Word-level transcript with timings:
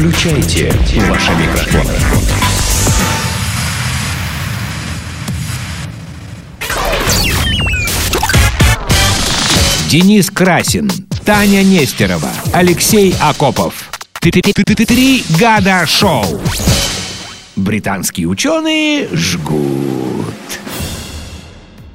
Включайте 0.00 0.72
ваши 1.10 1.30
микрофоны. 1.32 1.92
Денис 9.90 10.30
Красин, 10.30 10.90
Таня 11.26 11.62
Нестерова, 11.62 12.30
Алексей 12.54 13.14
Акопов. 13.20 13.90
Три 14.20 15.22
года 15.38 15.84
шоу. 15.86 16.24
Британские 17.56 18.26
ученые 18.26 19.06
жгут. 19.12 19.99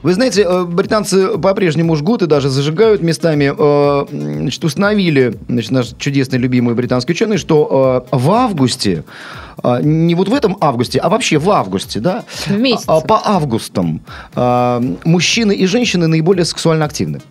Вы 0.06 0.14
знаете, 0.14 0.44
э, 0.44 0.66
британцы 0.66 1.36
по-прежнему 1.40 1.96
жгут 1.96 2.22
и 2.22 2.28
даже 2.28 2.50
зажигают 2.50 3.02
местами. 3.02 3.52
Э, 3.58 4.06
Значит, 4.46 4.64
установили, 4.64 5.36
значит, 5.50 5.72
наш 5.72 5.88
чудесный 5.98 6.38
любимый 6.38 6.76
британский 6.76 7.14
ученый, 7.14 7.38
что 7.38 8.06
э, 8.12 8.16
в 8.16 8.30
августе, 8.30 9.04
не 9.82 10.14
вот 10.14 10.30
в 10.30 10.34
этом 10.36 10.58
августе, 10.62 11.00
а 11.00 11.10
вообще 11.10 11.40
в 11.40 11.50
августе, 11.50 12.00
да, 12.00 12.24
В 12.46 12.52
месяц. 12.52 12.86
по 12.86 13.20
августам 13.26 14.02
мужчины 15.06 15.54
и 15.54 15.66
женщины 15.66 16.06
наиболее 16.06 16.46
сексуально 16.46 16.86
активны. 16.86 17.22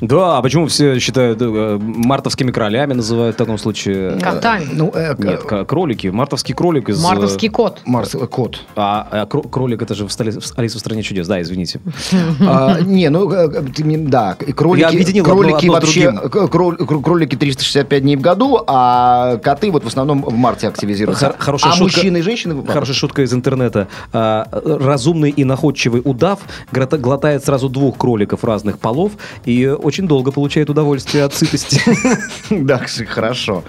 Да, 0.00 0.38
а 0.38 0.42
почему 0.42 0.66
все 0.66 0.98
считают 0.98 1.40
э, 1.40 1.78
мартовскими 1.80 2.50
кролями 2.50 2.92
называют 2.94 3.36
в 3.36 3.38
таком 3.38 3.58
случае? 3.58 4.18
Котами. 4.20 4.66
Ну, 4.72 4.90
э, 4.94 5.14
к- 5.14 5.18
Нет, 5.18 5.42
к- 5.42 5.64
кролики. 5.64 6.08
Мартовский 6.08 6.54
кролик 6.54 6.88
из... 6.88 7.00
э, 7.00 7.02
Мартовский 7.06 7.48
кот. 7.48 7.80
Марс, 7.86 8.14
э, 8.14 8.26
кот. 8.26 8.60
А, 8.76 9.06
а 9.10 9.24
кро- 9.26 9.48
кролик 9.48 9.82
это 9.82 9.94
же 9.94 10.06
в 10.06 10.10
столе- 10.10 10.38
в 10.38 10.58
Алиса 10.58 10.76
в 10.76 10.80
стране 10.80 11.02
чудес. 11.02 11.26
Да, 11.26 11.40
извините. 11.40 11.80
А, 12.40 12.80
не, 12.80 13.08
ну, 13.08 13.30
э, 13.32 13.62
ты 13.74 13.84
мне- 13.84 13.98
да, 13.98 14.36
и 14.46 14.52
кролики, 14.52 14.82
Я 14.82 14.88
объединил 14.88 15.24
одно- 15.24 15.34
кролики 15.36 15.56
одно 15.66 15.72
вообще, 15.72 16.10
другим. 16.10 16.30
к- 16.86 17.02
кролики 17.02 17.36
365 17.36 18.02
дней 18.02 18.16
в 18.16 18.20
году, 18.20 18.60
а 18.66 19.38
коты 19.38 19.70
вот 19.70 19.84
в 19.84 19.86
основном 19.86 20.22
в 20.22 20.34
марте 20.34 20.68
активизируются. 20.68 21.26
Хор- 21.28 21.36
хорошая 21.38 21.72
а 21.72 21.76
шутка. 21.76 21.96
мужчины 21.96 22.18
и 22.18 22.22
женщины... 22.22 22.54
в- 22.54 22.66
Хорошая 22.66 22.94
шутка 22.94 23.22
из 23.22 23.32
интернета. 23.32 23.88
А, 24.12 24.46
разумный 24.52 25.30
и 25.30 25.44
находчивый 25.44 26.02
удав 26.04 26.40
грота- 26.72 26.98
глотает 26.98 27.44
сразу 27.44 27.68
двух 27.68 27.96
кроликов 27.96 28.44
разных 28.44 28.78
полов 28.78 29.12
и 29.44 29.74
очень 29.86 30.08
долго 30.08 30.32
получает 30.32 30.68
удовольствие 30.68 31.24
от 31.24 31.34
сытости. 31.34 31.80
Да, 32.66 32.78
кстати, 32.78 33.06
хорошо. 33.06 33.64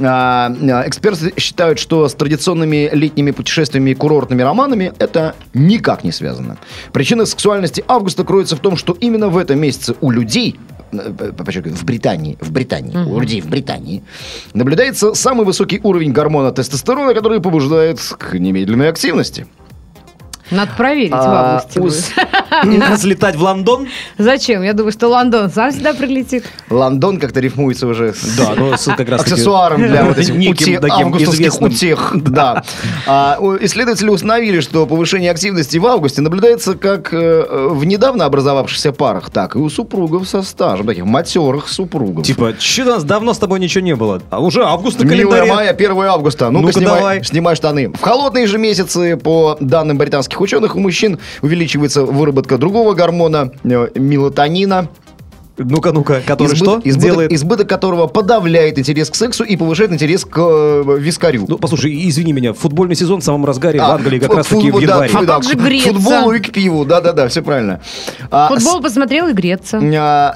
А, 0.00 0.52
Эксперты 0.86 1.32
считают, 1.38 1.78
что 1.78 2.08
с 2.08 2.14
традиционными 2.14 2.90
летними 2.92 3.30
путешествиями 3.30 3.90
и 3.90 3.94
курортными 3.94 4.42
романами 4.42 4.92
это 4.98 5.34
никак 5.54 6.04
не 6.04 6.12
связано. 6.12 6.56
Причина 6.92 7.26
сексуальности 7.26 7.84
августа 7.86 8.24
кроется 8.24 8.56
в 8.56 8.60
том, 8.60 8.76
что 8.76 8.96
именно 9.00 9.28
в 9.28 9.36
этом 9.36 9.60
месяце 9.60 9.94
у 10.00 10.10
людей 10.10 10.58
э, 10.92 11.32
подчеркиваю, 11.36 11.76
в 11.76 11.84
Британии, 11.84 12.36
в 12.40 12.50
Британии, 12.50 12.96
у 12.96 13.20
людей 13.20 13.40
в 13.40 13.48
Британии, 13.48 14.02
наблюдается 14.54 15.14
самый 15.14 15.46
высокий 15.46 15.80
уровень 15.82 16.12
гормона 16.12 16.52
тестостерона, 16.52 17.14
который 17.14 17.40
побуждает 17.40 18.00
к 18.18 18.34
немедленной 18.34 18.88
активности. 18.88 19.46
Надо 20.52 20.70
проверить 20.76 21.10
в 21.10 21.14
А, 21.14 21.56
августе. 21.56 21.80
у 21.80 21.82
будет. 21.84 21.94
с- 21.94 23.00
Слетать 23.00 23.36
в 23.36 23.42
Лондон? 23.42 23.88
Зачем? 24.18 24.62
Я 24.62 24.72
думаю, 24.74 24.92
что 24.92 25.08
Лондон 25.08 25.50
сам 25.50 25.72
сюда 25.72 25.94
прилетит. 25.94 26.44
Лондон 26.70 27.18
как-то 27.18 27.40
рифмуется 27.40 27.86
уже 27.86 28.12
с 28.12 28.36
Да, 28.36 28.52
ну 28.56 28.76
с- 28.76 28.84
как 28.94 29.08
раз 29.08 29.22
аксессуаром 29.22 29.82
для 29.82 30.04
вот 30.04 30.18
этих 30.18 30.34
Неким 30.34 30.74
уте- 30.74 30.78
таким 30.80 31.06
августовских 31.06 31.40
известным. 31.46 31.70
утех. 31.70 32.12
Да. 32.14 32.62
А, 33.06 33.38
исследователи 33.60 34.08
установили, 34.10 34.60
что 34.60 34.86
повышение 34.86 35.30
активности 35.30 35.78
в 35.78 35.86
августе 35.86 36.20
наблюдается 36.20 36.74
как 36.74 37.12
э, 37.14 37.68
в 37.70 37.84
недавно 37.84 38.24
образовавшихся 38.26 38.92
парах, 38.92 39.30
так 39.30 39.56
и 39.56 39.58
у 39.58 39.68
супругов 39.70 40.28
со 40.28 40.42
стажем, 40.42 40.86
таких 40.86 41.04
матерых 41.04 41.68
супругов. 41.68 42.26
Типа, 42.26 42.52
что 42.58 42.82
у 42.82 42.86
нас 42.86 43.04
давно 43.04 43.32
с 43.34 43.38
тобой 43.38 43.58
ничего 43.60 43.82
не 43.84 43.96
было? 43.96 44.20
А 44.30 44.40
уже 44.40 44.62
август 44.64 44.98
на 45.00 45.04
Милая 45.04 45.24
календаре. 45.40 45.52
моя, 45.54 45.70
1 45.70 45.98
августа. 46.06 46.50
Ну-ка, 46.50 46.66
Ну-ка, 46.66 46.78
снимай, 46.78 46.94
давай. 46.98 47.24
снимай 47.24 47.56
штаны. 47.56 47.88
В 47.88 48.00
холодные 48.00 48.46
же 48.46 48.58
месяцы, 48.58 49.16
по 49.16 49.56
данным 49.60 49.96
британских 49.98 50.40
ученых, 50.42 50.76
у 50.76 50.80
мужчин 50.80 51.18
увеличивается 51.42 52.04
выработка 52.04 52.58
другого 52.58 52.94
гормона, 52.94 53.50
э, 53.64 53.88
мелатонина. 53.94 54.88
Ну-ка, 55.58 55.92
ну-ка, 55.92 56.22
который 56.26 56.54
избыт- 56.54 56.56
что 56.56 56.80
избыток, 56.82 56.92
сделает? 56.92 57.32
избыток 57.32 57.68
которого 57.68 58.06
подавляет 58.06 58.78
интерес 58.78 59.10
к 59.10 59.14
сексу 59.14 59.44
и 59.44 59.54
повышает 59.56 59.92
интерес 59.92 60.24
к 60.24 60.38
э, 60.38 60.96
вискарю. 60.98 61.44
Ну, 61.46 61.58
послушай, 61.58 62.08
извини 62.08 62.32
меня, 62.32 62.54
футбольный 62.54 62.94
сезон 62.96 63.20
в 63.20 63.24
самом 63.24 63.44
разгаре 63.44 63.78
в 63.78 63.82
А, 63.82 63.94
Англии 63.94 64.18
как 64.18 64.30
фу- 64.30 64.36
раз-таки 64.38 64.70
в 64.70 64.74
да, 64.76 64.80
январе. 64.80 65.08
фу- 65.10 65.18
А 65.18 65.24
да, 65.26 65.34
как 65.34 65.44
же 65.44 65.50
к 65.54 65.60
греться? 65.60 65.92
футболу 65.92 66.32
и 66.32 66.40
к 66.40 66.50
пиву, 66.52 66.84
да-да-да, 66.86 67.28
все 67.28 67.42
правильно. 67.42 67.80
А, 68.30 68.48
Футбол 68.48 68.80
посмотрел 68.80 69.28
и 69.28 69.34
греться. 69.34 69.78
а, 69.94 70.34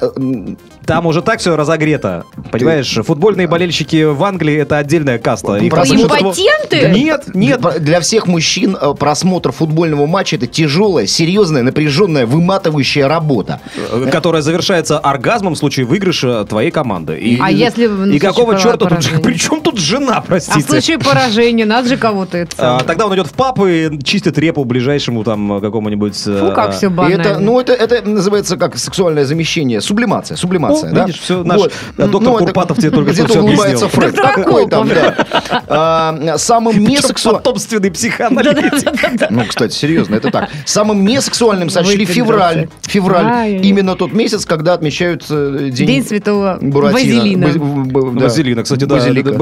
Там 0.87 1.07
уже 1.07 1.21
так 1.23 1.41
все 1.41 1.57
разогрето. 1.57 2.25
Понимаешь, 2.53 2.99
футбольные 3.05 3.47
болельщики 3.49 4.05
в 4.05 4.23
Англии 4.25 4.57
это 4.57 4.79
отдельная 4.79 5.19
каста. 5.19 5.57
Их 5.57 5.73
там 5.75 5.85
импотенты? 5.85 6.89
Нет, 6.91 7.35
нет. 7.35 7.61
Для, 7.61 7.71
для 7.79 8.01
всех 8.01 8.27
мужчин 8.27 8.77
э, 8.81 8.95
просмотр 8.99 9.53
футбольного 9.53 10.07
матча 10.07 10.37
это 10.37 10.47
тяжелая, 10.47 11.07
серьезная, 11.07 11.63
напряженная, 11.63 12.27
выматывающая 12.27 13.09
работа. 13.09 13.61
Э, 13.91 14.09
Которая 14.11 14.43
завершается 14.43 14.99
оргазмом 14.99 15.55
в 15.55 15.59
случае 15.59 15.87
выигрыша 15.87 16.45
твоей 16.45 16.71
команды. 16.71 17.19
И, 17.19 17.39
А 17.41 17.51
если 17.51 17.87
в- 17.87 18.07
И 18.07 18.19
в 18.19 18.23
какого 18.23 18.53
случае 18.53 18.63
черта 18.63 18.77
тут... 18.79 18.89
поражения? 18.91 19.19
При 19.23 19.35
чем 19.35 19.61
тут 19.61 19.79
жена, 19.79 20.19
А 20.19 20.23
в 20.23 20.27
простите? 20.27 20.61
случае 20.67 20.99
поражения 20.99 21.65
надо 21.65 21.89
же 21.89 21.97
кого-то 21.97 22.39
это 22.39 22.53
А, 22.59 22.61
самое. 22.61 22.85
тогда 22.85 23.07
он 23.07 23.15
идет 23.15 23.27
в 23.27 23.33
пап 23.33 23.59
и 23.67 23.99
чистит 24.05 24.39
репу 24.39 24.65
ближайшему 24.65 25.25
там 25.25 25.61
какому-нибудь... 25.61 26.17
Фу, 26.17 26.53
как 26.55 26.73
все 26.75 26.87
И 26.87 26.91
банально. 26.91 27.23
это, 27.23 27.39
ну, 27.41 27.61
это, 27.61 27.73
это 27.73 28.09
называется 28.09 28.57
как 28.57 28.77
сексуальное 28.79 29.25
замещение, 29.25 29.81
сублимация, 29.81 30.37
сублимация, 30.37 30.76
О, 30.83 30.91
да? 30.93 31.05
видишь, 31.05 31.21
всё, 31.21 31.43
наш, 31.45 31.61
э, 31.63 32.07
доктор 32.07 32.35
это 32.35 32.45
Курпатов 32.45 32.79
тебе 32.79 32.91
только 32.91 33.13
что 33.13 33.23
улыбается 33.43 33.87
объяснил. 33.87 33.89
Фред. 33.89 34.15
Доктор 34.15 34.35
Какой 34.45 34.69
там, 34.69 34.89
да. 34.89 35.27
А, 35.69 36.35
Самым 36.39 36.79
несексуальным... 36.85 37.43
потомственный 37.43 37.91
психоаналитик. 37.91 39.31
Ну, 39.31 39.45
кстати, 39.47 39.75
серьезно, 39.75 40.15
это 40.17 40.31
так. 40.31 40.51
Самым 40.65 41.05
несексуальным 41.05 41.71
сочли 41.71 42.05
февраль. 42.05 42.69
Февраль. 42.83 43.65
Именно 43.65 43.95
тот 43.97 44.13
месяц, 44.13 44.45
когда 44.45 44.75
отмечают 44.75 45.25
э, 45.31 45.71
день... 45.73 45.87
День 45.87 46.05
святого 46.07 46.59
Буратино. 46.61 46.93
Вазелина. 46.93 47.47
Баз- 47.47 47.57
б- 47.57 48.11
б- 48.11 48.19
да. 48.21 48.25
Вазелина, 48.27 48.63
кстати, 48.63 48.85
да, 48.85 48.97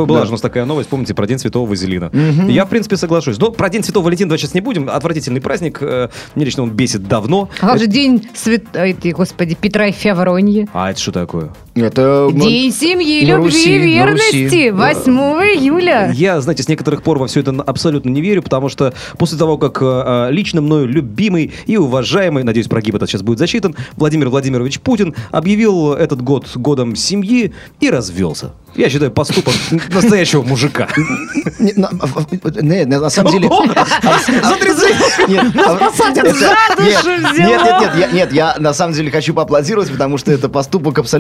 была 0.05 0.23
же 0.23 0.29
у 0.29 0.33
нас 0.33 0.41
такая 0.41 0.65
новость, 0.65 0.89
помните, 0.89 1.15
про 1.15 1.27
День 1.27 1.39
Святого 1.39 1.69
Вазелина. 1.69 2.11
Я, 2.49 2.65
в 2.65 2.69
принципе, 2.69 2.97
соглашусь. 2.97 3.39
Но 3.39 3.51
про 3.51 3.69
День 3.69 3.83
Святого 3.83 4.05
Валентина 4.05 4.29
давай 4.31 4.39
сейчас 4.39 4.55
не 4.55 4.61
будем. 4.61 4.89
Отвратительный 4.89 5.41
праздник. 5.41 5.79
э, 5.81 6.09
Мне 6.35 6.45
лично 6.45 6.63
он 6.63 6.71
бесит 6.71 7.07
давно. 7.09 7.49
А 7.61 7.69
как 7.69 7.79
же 7.79 7.87
день 7.87 8.29
свят... 8.35 8.63
этой, 8.75 9.13
господи, 9.13 9.57
Петра 9.61 9.87
и 9.87 9.93
Февроньи? 9.93 10.69
А 10.73 10.91
это 10.91 11.01
что 11.01 11.13
такое? 11.13 11.24
Это... 11.75 12.29
м, 12.31 12.39
День 12.39 12.73
семьи, 12.73 13.25
на 13.25 13.37
любви 13.37 13.45
Руси, 13.47 13.75
и 13.77 13.79
на 13.79 13.85
верности. 13.85 14.45
Руси. 14.45 14.71
8 14.71 15.13
июля. 15.57 16.11
Я, 16.15 16.41
знаете, 16.41 16.63
с 16.63 16.69
некоторых 16.69 17.03
пор 17.03 17.19
во 17.19 17.27
все 17.27 17.41
это 17.41 17.51
абсолютно 17.67 18.11
не 18.11 18.21
верю, 18.21 18.43
потому 18.43 18.69
что 18.69 18.93
после 19.19 19.39
того, 19.39 19.59
как 19.59 19.81
э, 19.83 19.85
э, 19.85 20.33
лично 20.33 20.61
мною 20.61 20.87
любимый 20.87 21.53
и 21.67 21.77
уважаемый, 21.77 22.43
надеюсь, 22.45 22.69
прогиб 22.69 22.95
этот 22.95 23.09
сейчас 23.11 23.23
будет 23.23 23.39
засчитан, 23.39 23.75
Владимир 23.97 24.29
Владимирович 24.29 24.81
Путин 24.81 25.15
объявил 25.31 25.93
этот 25.95 26.23
год 26.23 26.49
годом 26.55 26.97
семьи 26.97 27.53
и 27.81 27.91
развелся. 27.91 28.53
Я 28.77 28.91
считаю 28.91 29.13
поступок 29.13 29.55
настоящего 29.93 30.43
мужика. 30.43 30.89
Не, 31.61 31.73
на, 32.87 33.09
самом 33.09 33.31
деле... 33.31 33.49
Нет, 35.29 35.45
это- 35.55 36.83
нет. 36.83 37.05
Нет, 37.05 37.05
нет, 37.39 37.81
нет, 37.81 37.93
я, 37.99 38.11
нет, 38.13 38.33
я 38.33 38.57
на 38.59 38.75
самом 38.75 38.95
деле 38.95 39.11
хочу 39.11 39.33
поаплодировать, 39.33 39.91
потому 39.91 40.19
что 40.19 40.33
это 40.33 40.49
поступок 40.49 40.99
абсолютно 40.99 41.14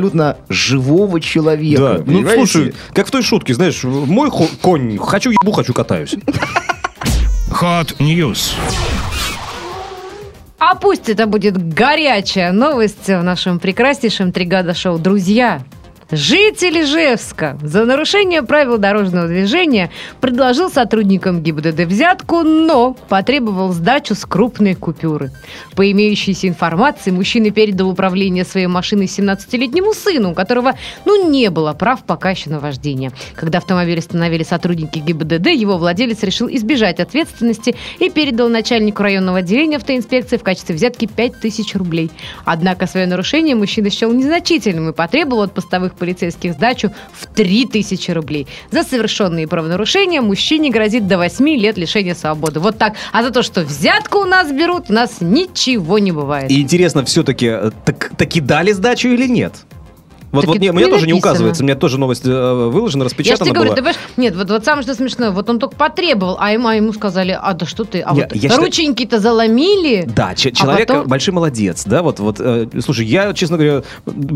живого 0.48 1.20
человека. 1.20 1.98
Да, 1.98 2.04
ну 2.06 2.28
слушай, 2.28 2.74
как 2.92 3.06
в 3.06 3.10
той 3.10 3.22
шутке, 3.22 3.54
знаешь, 3.54 3.82
мой 3.84 4.30
хо- 4.30 4.48
конь, 4.62 4.98
хочу 4.98 5.30
ебу, 5.30 5.52
хочу 5.52 5.72
катаюсь. 5.72 6.14
Hot 7.50 7.96
News. 7.98 8.52
А 10.58 10.74
пусть 10.76 11.08
это 11.08 11.26
будет 11.26 11.74
горячая 11.74 12.52
новость 12.52 13.06
в 13.06 13.22
нашем 13.22 13.58
прекраснейшем 13.58 14.32
«Тригада 14.32 14.74
шоу». 14.74 14.98
Друзья, 14.98 15.62
Житель 16.10 16.82
Ижевска 16.82 17.58
за 17.62 17.86
нарушение 17.86 18.42
правил 18.42 18.76
дорожного 18.76 19.26
движения 19.26 19.90
предложил 20.20 20.70
сотрудникам 20.70 21.42
ГИБДД 21.42 21.80
взятку, 21.80 22.42
но 22.42 22.94
потребовал 23.08 23.72
сдачу 23.72 24.14
с 24.14 24.26
крупной 24.26 24.74
купюры. 24.74 25.30
По 25.74 25.90
имеющейся 25.90 26.46
информации, 26.46 27.10
мужчина 27.10 27.50
передал 27.50 27.88
управление 27.88 28.44
своей 28.44 28.66
машиной 28.66 29.06
17-летнему 29.06 29.94
сыну, 29.94 30.32
у 30.32 30.34
которого, 30.34 30.74
ну, 31.06 31.30
не 31.30 31.48
было 31.48 31.72
прав 31.72 32.04
пока 32.04 32.30
еще 32.30 32.50
на 32.50 32.60
вождение. 32.60 33.10
Когда 33.34 33.58
автомобиль 33.58 33.98
остановили 33.98 34.42
сотрудники 34.42 34.98
ГИБДД, 34.98 35.48
его 35.48 35.78
владелец 35.78 36.22
решил 36.22 36.48
избежать 36.48 37.00
ответственности 37.00 37.76
и 37.98 38.10
передал 38.10 38.50
начальнику 38.50 39.02
районного 39.02 39.38
отделения 39.38 39.78
автоинспекции 39.78 40.36
в 40.36 40.42
качестве 40.42 40.74
взятки 40.74 41.06
5000 41.06 41.74
рублей. 41.76 42.10
Однако 42.44 42.86
свое 42.86 43.06
нарушение 43.06 43.54
мужчина 43.54 43.88
счел 43.88 44.12
незначительным 44.12 44.90
и 44.90 44.92
потребовал 44.92 45.44
от 45.44 45.54
постовых 45.54 45.93
полицейских 45.94 46.52
сдачу 46.54 46.92
в 47.12 47.26
3000 47.26 48.10
рублей. 48.10 48.46
За 48.70 48.82
совершенные 48.82 49.46
правонарушения 49.48 50.22
мужчине 50.22 50.70
грозит 50.70 51.06
до 51.06 51.18
8 51.18 51.48
лет 51.56 51.78
лишения 51.78 52.14
свободы. 52.14 52.60
Вот 52.60 52.78
так. 52.78 52.94
А 53.12 53.22
за 53.22 53.30
то, 53.30 53.42
что 53.42 53.62
взятку 53.62 54.18
у 54.18 54.24
нас 54.24 54.50
берут, 54.50 54.90
у 54.90 54.92
нас 54.92 55.20
ничего 55.20 55.98
не 55.98 56.12
бывает. 56.12 56.50
И 56.50 56.60
интересно, 56.60 57.04
все-таки, 57.04 57.52
так, 57.84 58.12
таки 58.16 58.40
дали 58.40 58.72
сдачу 58.72 59.08
или 59.08 59.26
нет? 59.26 59.54
Вот, 60.34 60.44
вот 60.46 60.56
это 60.56 60.62
не, 60.62 60.70
у 60.70 60.72
меня 60.74 60.86
не 60.86 60.92
тоже 60.92 61.06
не 61.06 61.12
указывается, 61.12 61.62
у 61.62 61.66
меня 61.66 61.74
тоже 61.76 61.98
новость 61.98 62.22
э, 62.26 62.68
выложена, 62.70 63.02
Я 63.02 63.08
же 63.08 63.10
распечатана 63.14 63.44
тебе 63.46 63.54
говорю, 63.54 63.70
была. 63.70 63.76
ты 63.76 63.82
понимаешь, 63.82 63.98
нет, 64.16 64.36
вот, 64.36 64.50
вот 64.50 64.64
самое 64.64 64.82
что 64.82 64.94
смешное, 64.94 65.30
вот 65.30 65.48
он 65.48 65.58
только 65.58 65.76
потребовал, 65.76 66.36
а 66.40 66.52
ему, 66.52 66.68
а 66.68 66.74
ему 66.74 66.92
сказали, 66.92 67.38
а 67.40 67.52
да 67.54 67.66
что 67.66 67.84
ты, 67.84 68.00
а 68.00 68.14
Я- 68.14 68.24
вот 68.24 68.34
я 68.34 68.56
рученьки-то 68.56 69.18
заломили. 69.20 70.04
Да, 70.06 70.34
че- 70.34 70.50
А 70.50 70.52
человек 70.52 70.88
потом- 70.88 71.06
большой 71.08 71.34
молодец, 71.34 71.84
да, 71.86 72.02
вот, 72.02 72.18
вот, 72.20 72.36
э, 72.40 72.66
слушай, 72.84 73.06
я, 73.06 73.32
честно 73.32 73.56
говоря, 73.56 73.82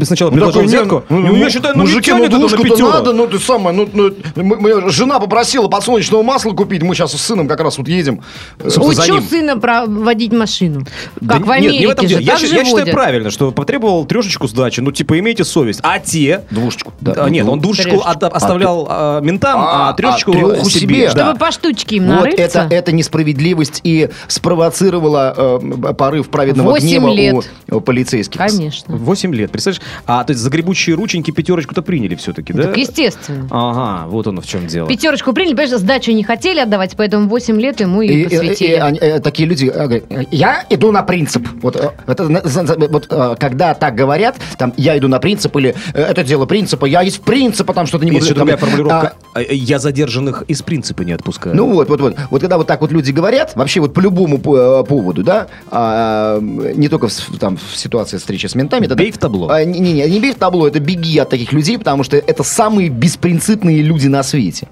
сначала 0.04 0.30
Ну, 0.30 0.36
предложил 0.36 0.62
взятку, 0.62 1.04
ну, 1.08 1.36
я 1.36 1.50
считаю, 1.50 1.74
ну, 1.76 1.82
мужики, 1.82 2.12
ну, 2.12 2.28
двушку-то 2.28 2.76
надо, 2.90 3.12
ну, 3.12 3.26
ты 3.26 3.38
самое, 3.38 3.76
ну, 3.76 3.88
ну, 3.92 4.10
мы- 4.36 4.56
мы- 4.56 4.90
жена 4.90 5.18
попросила 5.18 5.68
подсолнечного 5.68 6.22
масла 6.22 6.52
купить, 6.52 6.82
мы 6.82 6.94
сейчас 6.94 7.12
с 7.12 7.20
сыном 7.20 7.48
как 7.48 7.60
раз 7.60 7.78
вот 7.78 7.88
едем. 7.88 8.22
Э, 8.58 8.68
Учу 8.78 9.20
сына 9.22 9.58
про- 9.58 9.86
водить 9.86 10.32
машину. 10.32 10.82
Да 11.20 11.34
Как 11.34 11.42
в 11.44 11.46
нет, 11.48 11.56
Америке 11.58 11.78
не 11.80 11.86
в 11.86 11.90
этом 11.90 12.08
же. 12.08 12.20
Я, 12.20 12.34
я 12.36 12.64
считаю 12.64 12.86
правильно, 12.92 13.30
что 13.30 13.50
потребовал 13.52 14.04
трешечку 14.06 14.46
сдачи, 14.48 14.80
ну, 14.80 14.92
типа, 14.92 15.18
имейте 15.18 15.44
совесть. 15.44 15.80
А 15.94 15.98
те... 15.98 16.42
Двушечку. 16.50 16.92
Да, 17.00 17.28
нет, 17.30 17.46
он 17.48 17.60
двушечку 17.60 17.90
Трешечку. 17.90 18.08
отда- 18.10 18.28
оставлял 18.28 18.86
а, 18.90 19.20
ментам, 19.20 19.60
а, 19.60 19.88
А, 19.90 19.92
трешечку 19.94 20.32
а 20.32 20.64
себе. 20.64 20.70
себе. 20.80 21.10
да. 21.14 21.26
Чтобы 21.26 21.38
по 21.38 21.50
штучке 21.52 21.96
им 21.96 22.06
Вот 22.06 22.14
нарыться. 22.20 22.42
это, 22.42 22.74
это 22.74 22.92
несправедливость 22.92 23.80
и 23.84 24.10
спровоцировала 24.26 25.34
э, 25.36 25.92
порыв 25.94 26.28
праведного 26.30 26.70
Восемь 26.70 26.88
гнева 26.88 27.08
лет. 27.14 27.34
у, 27.70 27.76
у 27.76 27.80
полицейских. 27.80 28.38
Конечно. 28.38 28.96
8 28.96 29.34
лет, 29.34 29.50
представляешь? 29.50 29.82
А, 30.06 30.24
то 30.24 30.32
есть 30.32 30.42
за 30.42 30.50
гребущие 30.50 30.96
рученьки 30.96 31.30
пятерочку-то 31.30 31.82
приняли 31.82 32.14
все-таки, 32.16 32.52
да? 32.52 32.64
Так 32.64 32.76
естественно. 32.76 33.46
Ага, 33.50 34.08
вот 34.08 34.26
оно 34.26 34.40
в 34.40 34.46
чем 34.46 34.66
дело. 34.66 34.88
Пятерочку 34.88 35.32
приняли, 35.32 35.54
понимаешь, 35.54 35.78
сдачу 35.78 36.12
не 36.12 36.24
хотели 36.24 36.60
отдавать, 36.60 36.94
поэтому 36.96 37.28
8 37.28 37.60
лет 37.60 37.80
ему 37.80 38.02
и, 38.02 38.08
И, 38.08 38.20
и- 38.22 38.24
посвятили. 38.24 38.70
и 38.70 38.74
они, 38.74 38.98
э, 38.98 39.20
такие 39.20 39.48
люди 39.48 39.66
э, 39.66 39.84
говорят, 39.86 40.04
я 40.30 40.64
иду 40.70 40.92
на 40.92 41.02
принцип. 41.02 41.46
Вот, 41.62 41.76
э, 41.76 41.90
это, 42.06 42.24
вот, 42.90 43.06
э, 43.10 43.36
когда 43.38 43.74
так 43.74 43.94
говорят, 43.94 44.36
там, 44.56 44.72
я 44.76 44.96
иду 44.98 45.08
на 45.08 45.18
принцип, 45.18 45.54
или 45.56 45.70
«Э, 45.70 45.74
это 45.94 46.24
дело 46.24 46.46
принципа, 46.46 46.86
я 46.86 47.02
из 47.02 47.16
принципа 47.18 47.72
там 47.74 47.86
что-то 47.86 48.04
не 48.04 48.12
Есть 48.12 48.28
буду. 48.28 48.34
там, 48.34 48.46
другая 48.46 48.56
а, 48.56 48.58
формулировка. 48.58 49.14
А, 49.34 49.40
Я 49.40 49.78
задержанных 49.78 50.42
из 50.48 50.62
принципа 50.62 51.02
не 51.02 51.12
отпускаю. 51.12 51.54
Ну 51.56 51.72
вот, 51.72 51.88
вот, 51.88 52.00
вот. 52.00 52.16
Вот 52.30 52.40
когда 52.40 52.56
вот 52.58 52.66
так 52.66 52.80
вот 52.80 52.92
люди 52.92 53.10
говорят, 53.10 53.52
вообще 53.56 53.80
вот 53.80 53.94
по 53.94 54.00
любому 54.00 54.36
э, 54.38 54.84
поводу, 54.84 55.22
да, 55.22 55.48
а, 55.70 56.40
не 56.40 56.88
только 56.88 57.08
в, 57.08 57.38
там, 57.38 57.56
в 57.56 57.76
ситуации 57.76 58.16
встречи 58.18 58.46
с 58.46 58.54
ментами. 58.54 58.86
тогда- 58.86 59.02
Бей 59.02 59.12
в 59.12 59.18
табло. 59.18 59.48
А, 59.50 59.64
не, 59.64 59.78
не, 59.78 59.92
не 60.08 60.20
бей 60.20 60.32
в 60.32 60.36
табло, 60.36 60.66
это 60.66 60.80
беги 60.80 61.18
от 61.18 61.28
таких 61.30 61.52
людей, 61.52 61.78
потому 61.78 62.02
что 62.04 62.16
это 62.16 62.42
самые 62.42 62.88
беспринципные 62.88 63.82
люди 63.82 64.08
на 64.08 64.22
свете. 64.22 64.68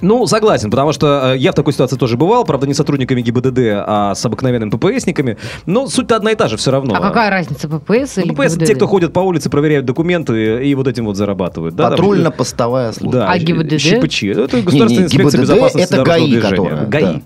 Ну, 0.00 0.26
согласен, 0.26 0.70
потому 0.70 0.92
что 0.92 1.32
э, 1.34 1.38
я 1.38 1.52
в 1.52 1.54
такой 1.54 1.72
ситуации 1.72 1.96
тоже 1.96 2.16
бывал, 2.16 2.44
правда, 2.44 2.66
не 2.66 2.74
сотрудниками 2.74 3.20
ГИБДД, 3.22 3.58
а 3.86 4.14
с 4.14 4.24
обыкновенными 4.24 4.70
ППСниками, 4.70 5.36
но 5.66 5.86
суть-то 5.86 6.16
одна 6.16 6.32
и 6.32 6.34
та 6.34 6.48
же 6.48 6.56
все 6.56 6.70
равно. 6.70 6.94
А 6.94 7.00
какая 7.00 7.30
разница, 7.30 7.68
ППС 7.68 8.18
или 8.18 8.28
Ну, 8.28 8.34
ППС, 8.34 8.52
ГИБДД? 8.54 8.66
те, 8.66 8.74
кто 8.74 8.86
ходят 8.86 9.12
по 9.12 9.20
улице, 9.20 9.50
проверяют 9.50 9.86
документы 9.86 10.64
и 10.64 10.74
вот 10.74 10.86
этим 10.88 11.06
вот 11.06 11.16
зарабатывают. 11.16 11.74
Да, 11.74 11.90
Патрульно-постовая 11.90 12.92
служба. 12.92 13.20
Да, 13.20 13.30
А 13.30 13.38
ГИБДД? 13.38 13.80
ЩПЧ. 13.80 14.22
Это 14.24 14.60
государственная 14.62 15.04
инспекция 15.06 15.40
ГИБДД 15.40 15.40
безопасности 15.40 15.94
это 15.94 16.02
ГАИ, 16.02 16.24
движения. 16.30 16.50
которая, 16.56 16.86
ГАИ. 16.86 17.02
да. 17.04 17.20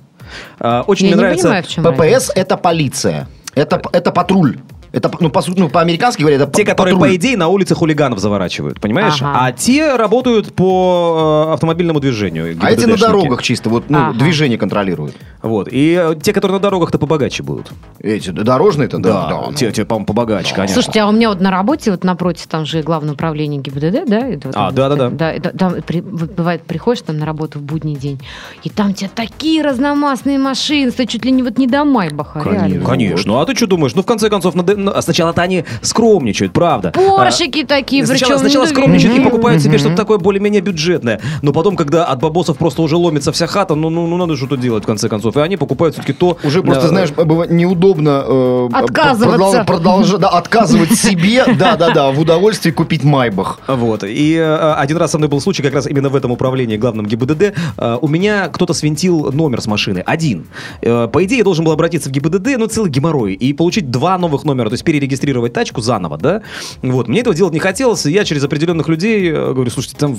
А, 0.60 0.84
очень 0.86 1.06
Я 1.06 1.10
мне 1.10 1.16
не 1.16 1.20
нравится... 1.22 1.42
понимаю, 1.48 1.64
в 1.64 1.68
чем 1.68 1.84
ППС 1.84 2.30
это 2.34 2.56
полиция. 2.56 3.28
Это, 3.54 3.82
это 3.92 4.12
патруль. 4.12 4.58
Это, 4.92 5.10
ну, 5.20 5.30
по 5.30 5.40
сути, 5.40 5.58
ну, 5.58 5.68
по-американски 5.70 6.20
говоря, 6.20 6.36
это 6.36 6.46
Те, 6.52 6.64
которые, 6.64 6.94
патруль. 6.94 7.10
по 7.10 7.16
идее, 7.16 7.36
на 7.38 7.48
улице 7.48 7.74
хулиганов 7.74 8.18
заворачивают, 8.18 8.78
понимаешь? 8.78 9.22
Ага. 9.22 9.38
А 9.46 9.52
те 9.52 9.96
работают 9.96 10.54
по 10.54 11.46
э, 11.48 11.52
автомобильному 11.54 11.98
движению. 11.98 12.56
А 12.60 12.70
эти 12.70 12.84
на 12.84 12.96
дорогах 12.98 13.42
чисто 13.42 13.70
вот, 13.70 13.88
ну, 13.88 13.98
Ага. 13.98 14.18
движение 14.18 14.58
контролируют. 14.58 15.16
Вот. 15.40 15.68
И 15.70 15.98
э, 15.98 16.14
те, 16.22 16.32
которые 16.34 16.56
на 16.56 16.60
дорогах-то 16.60 16.98
побогаче 16.98 17.42
будут. 17.42 17.72
Эти 18.00 18.30
дорожные-то, 18.30 18.98
да. 18.98 19.28
да, 19.28 19.42
ну. 19.48 19.52
те, 19.54 19.72
те, 19.72 19.84
по-моему, 19.86 20.06
побогаче, 20.06 20.54
конечно. 20.54 20.74
Слушайте, 20.74 21.00
а 21.00 21.08
у 21.08 21.12
меня 21.12 21.30
вот 21.30 21.40
на 21.40 21.50
работе, 21.50 21.90
вот 21.90 22.04
напротив, 22.04 22.46
там 22.48 22.66
же 22.66 22.82
главное 22.82 23.14
управление 23.14 23.60
ГИБДД, 23.62 24.04
да? 24.06 24.18
это 24.28 24.48
вот 24.48 24.56
А, 24.58 24.70
да-да-да. 24.72 25.08
Да, 25.08 25.32
это 25.32 25.56
там 25.56 25.74
при- 25.86 26.02
бывает, 26.02 26.62
приходишь 26.64 27.02
там 27.02 27.16
на 27.18 27.24
работу 27.24 27.58
в 27.58 27.62
будний 27.62 27.96
день, 27.96 28.20
и 28.62 28.68
там 28.68 28.90
у 28.90 28.92
тебя 28.92 29.08
такие 29.14 29.62
разномастные 29.62 30.38
машины, 30.38 30.90
стоят 30.90 31.08
чуть 31.08 31.24
ли 31.24 31.30
не 31.32 31.42
вот 31.42 31.56
не 31.58 31.66
до 31.66 31.84
Майбаха, 31.84 32.42
реально. 32.44 32.84
Конечно. 32.84 33.32
Ну, 33.32 33.40
а 33.40 33.46
ты 33.46 33.54
что 33.56 33.66
думаешь? 33.66 33.94
Ну, 33.94 34.02
в 34.02 34.06
конце 34.06 34.28
концов, 34.28 34.54
надо- 34.54 34.81
ну, 34.84 34.92
а 34.94 35.02
сначала-то 35.02 35.42
они 35.42 35.64
скромничают, 35.80 36.52
правда. 36.52 36.92
Поршики 36.92 37.64
такие, 37.64 38.02
А, 38.02 38.06
Сначала, 38.06 38.32
причем... 38.32 38.40
сначала 38.40 38.64
ну, 38.64 38.70
скромничают 38.70 39.16
и 39.16 39.20
мгм. 39.20 39.30
покупают 39.30 39.62
себе 39.62 39.78
что-то 39.78 39.96
такое 39.96 40.18
более-менее 40.18 40.60
бюджетное. 40.60 41.20
Но 41.42 41.52
потом, 41.52 41.76
когда 41.76 42.04
от 42.04 42.20
бабосов 42.20 42.56
просто 42.58 42.82
уже 42.82 42.96
ломится 42.96 43.32
вся 43.32 43.46
хата, 43.46 43.74
ну, 43.74 43.90
ну, 43.90 44.06
ну 44.06 44.16
надо 44.16 44.36
что-то 44.36 44.56
делать 44.56 44.84
в 44.84 44.86
конце 44.86 45.08
концов. 45.08 45.36
И 45.36 45.40
они 45.40 45.56
покупают 45.56 45.94
все-таки 45.94 46.12
то... 46.12 46.36
Уже 46.44 46.62
просто, 46.62 46.86
э, 46.86 46.88
знаешь, 46.88 47.10
быва- 47.10 47.46
неудобно 47.52 48.24
э, 48.26 48.68
Отказываться. 48.72 49.60
продол- 49.60 49.66
продолжа- 49.66 50.18
да, 50.18 50.28
отказывать 50.28 50.92
себе, 50.98 51.44
да-да-да, 51.58 52.10
в 52.10 52.20
удовольствии 52.20 52.70
купить 52.70 53.04
Майбах. 53.04 53.60
Вот. 53.66 54.04
И 54.04 54.34
э, 54.36 54.72
один 54.74 54.96
раз 54.96 55.12
со 55.12 55.18
мной 55.18 55.28
был 55.28 55.40
случай, 55.40 55.62
как 55.62 55.74
раз 55.74 55.86
именно 55.86 56.08
в 56.08 56.16
этом 56.16 56.30
управлении, 56.30 56.76
главном 56.76 57.06
ГИБДД. 57.06 57.54
Э, 57.76 57.98
у 58.00 58.08
меня 58.08 58.48
кто-то 58.48 58.72
свинтил 58.74 59.30
номер 59.32 59.60
с 59.60 59.66
машины. 59.66 60.02
Один. 60.06 60.46
Э, 60.80 61.08
по 61.12 61.24
идее, 61.24 61.38
я 61.38 61.44
должен 61.44 61.64
был 61.64 61.72
обратиться 61.72 62.08
в 62.08 62.12
ГИБДД, 62.12 62.58
ну, 62.58 62.66
целый 62.66 62.90
геморрой, 62.90 63.34
и 63.34 63.52
получить 63.52 63.90
два 63.90 64.18
новых 64.18 64.44
номера, 64.44 64.70
то 64.72 64.74
есть 64.74 64.84
перерегистрировать 64.84 65.52
тачку 65.52 65.82
заново, 65.82 66.16
да? 66.16 66.40
Вот. 66.80 67.06
Мне 67.06 67.20
этого 67.20 67.36
делать 67.36 67.52
не 67.52 67.60
хотелось, 67.60 68.06
и 68.06 68.10
я 68.10 68.24
через 68.24 68.42
определенных 68.42 68.88
людей 68.88 69.28
э, 69.30 69.52
говорю, 69.52 69.70
слушайте, 69.70 69.98
там 69.98 70.16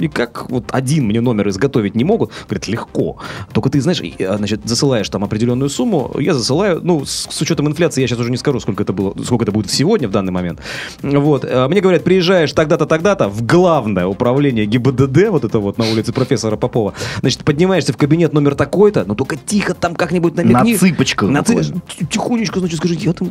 никак 0.00 0.50
вот 0.50 0.64
один 0.72 1.04
мне 1.04 1.20
номер 1.20 1.48
изготовить 1.50 1.94
не 1.94 2.02
могут. 2.02 2.32
Говорит, 2.48 2.66
легко. 2.66 3.18
Только 3.52 3.70
ты, 3.70 3.80
знаешь, 3.80 4.00
э, 4.02 4.36
значит, 4.36 4.62
засылаешь 4.64 5.08
там 5.08 5.22
определенную 5.22 5.70
сумму, 5.70 6.10
я 6.18 6.34
засылаю, 6.34 6.80
ну, 6.82 7.04
с, 7.04 7.28
с 7.30 7.40
учетом 7.40 7.68
инфляции, 7.68 8.00
я 8.00 8.08
сейчас 8.08 8.18
уже 8.18 8.32
не 8.32 8.36
скажу, 8.38 8.58
сколько 8.58 8.82
это 8.82 8.92
было, 8.92 9.14
сколько 9.24 9.44
это 9.44 9.52
будет 9.52 9.70
сегодня, 9.70 10.08
в 10.08 10.10
данный 10.10 10.32
момент. 10.32 10.58
Вот. 11.00 11.44
Э, 11.44 11.68
Мне 11.68 11.80
говорят, 11.80 12.02
приезжаешь 12.02 12.52
тогда-то, 12.52 12.86
тогда-то 12.86 13.28
в 13.28 13.46
главное 13.46 14.06
управление 14.08 14.66
ГИБДД, 14.66 15.28
вот 15.28 15.44
это 15.44 15.60
вот 15.60 15.78
на 15.78 15.84
улице 15.84 16.12
профессора 16.12 16.56
Попова, 16.56 16.94
значит, 17.20 17.44
поднимаешься 17.44 17.92
в 17.92 17.96
кабинет 17.96 18.32
номер 18.32 18.56
такой-то, 18.56 19.04
но 19.04 19.14
только 19.14 19.36
тихо 19.36 19.74
там 19.74 19.94
как-нибудь 19.94 20.34
намекни. 20.34 20.72
На 20.72 20.78
цыпочках 20.78 21.30
На 21.30 21.42
цы- 21.44 21.72
Тихонечко, 22.10 22.58
значит, 22.58 22.78
скажи, 22.78 22.94
я 22.94 23.12
там 23.12 23.30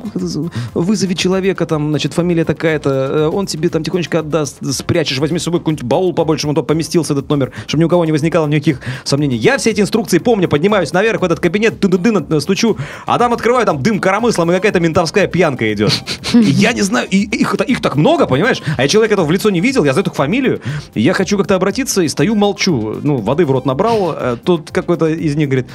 вызови 0.74 1.13
человека, 1.13 1.66
там, 1.66 1.90
значит, 1.90 2.13
фамилия 2.13 2.46
такая-то, 2.46 2.90
э, 2.90 3.28
он 3.28 3.46
тебе 3.46 3.69
там 3.69 3.84
тихонечко 3.84 4.19
отдаст, 4.19 4.58
спрячешь, 4.74 5.19
возьми 5.19 5.40
с 5.40 5.44
собой 5.44 5.60
какой-нибудь 5.60 5.84
баул 5.86 6.13
побольше, 6.13 6.48
он 6.48 6.56
то 6.56 6.63
поместился 6.63 7.13
этот 7.13 7.30
номер, 7.30 7.52
чтобы 7.68 7.81
ни 7.81 7.86
у 7.86 7.90
кого 7.90 8.06
не 8.06 8.12
возникало 8.12 8.48
никаких 8.48 8.80
сомнений. 9.04 9.38
Я 9.38 9.58
все 9.58 9.72
эти 9.72 9.81
инструкции 9.81 10.19
помню, 10.19 10.48
поднимаюсь 10.48 10.94
наверх 10.94 11.22
в 11.22 11.24
этот 11.24 11.40
кабинет, 11.40 11.80
дын-дын, 11.80 12.40
стучу, 12.40 12.78
а 13.06 13.18
там 13.18 13.34
открываю, 13.34 13.66
там 13.66 13.81
дым 13.81 14.00
коромыслом, 14.00 14.52
и 14.52 14.56
какая-то 14.56 14.80
ментовская 14.80 15.28
пьянка 15.28 15.72
идет. 15.74 15.92
Я 16.34 16.74
не 16.74 16.81
знаю, 16.81 17.08
и 17.10 17.18
их, 17.18 17.56
их 17.56 17.81
так 17.81 17.96
много, 17.96 18.25
понимаешь? 18.28 18.62
А 18.78 18.84
я 18.84 18.88
человека 18.88 19.16
этого 19.16 19.25
в 19.25 19.31
лицо 19.31 19.50
не 19.50 19.62
видел, 19.62 19.84
я 19.84 19.94
знаю 19.94 20.06
только 20.06 20.16
фамилию, 20.16 20.62
я 20.96 21.13
хочу 21.13 21.38
как-то 21.38 21.56
обратиться, 21.56 22.01
и 22.01 22.08
стою, 22.08 22.36
молчу. 22.36 22.98
Ну, 23.01 23.18
воды 23.18 23.46
в 23.46 23.51
рот 23.51 23.65
набрал, 23.65 24.15
э, 24.18 24.38
тут 24.44 24.72
какой-то 24.72 25.08
из 25.08 25.36
них 25.36 25.50
говорит, 25.50 25.68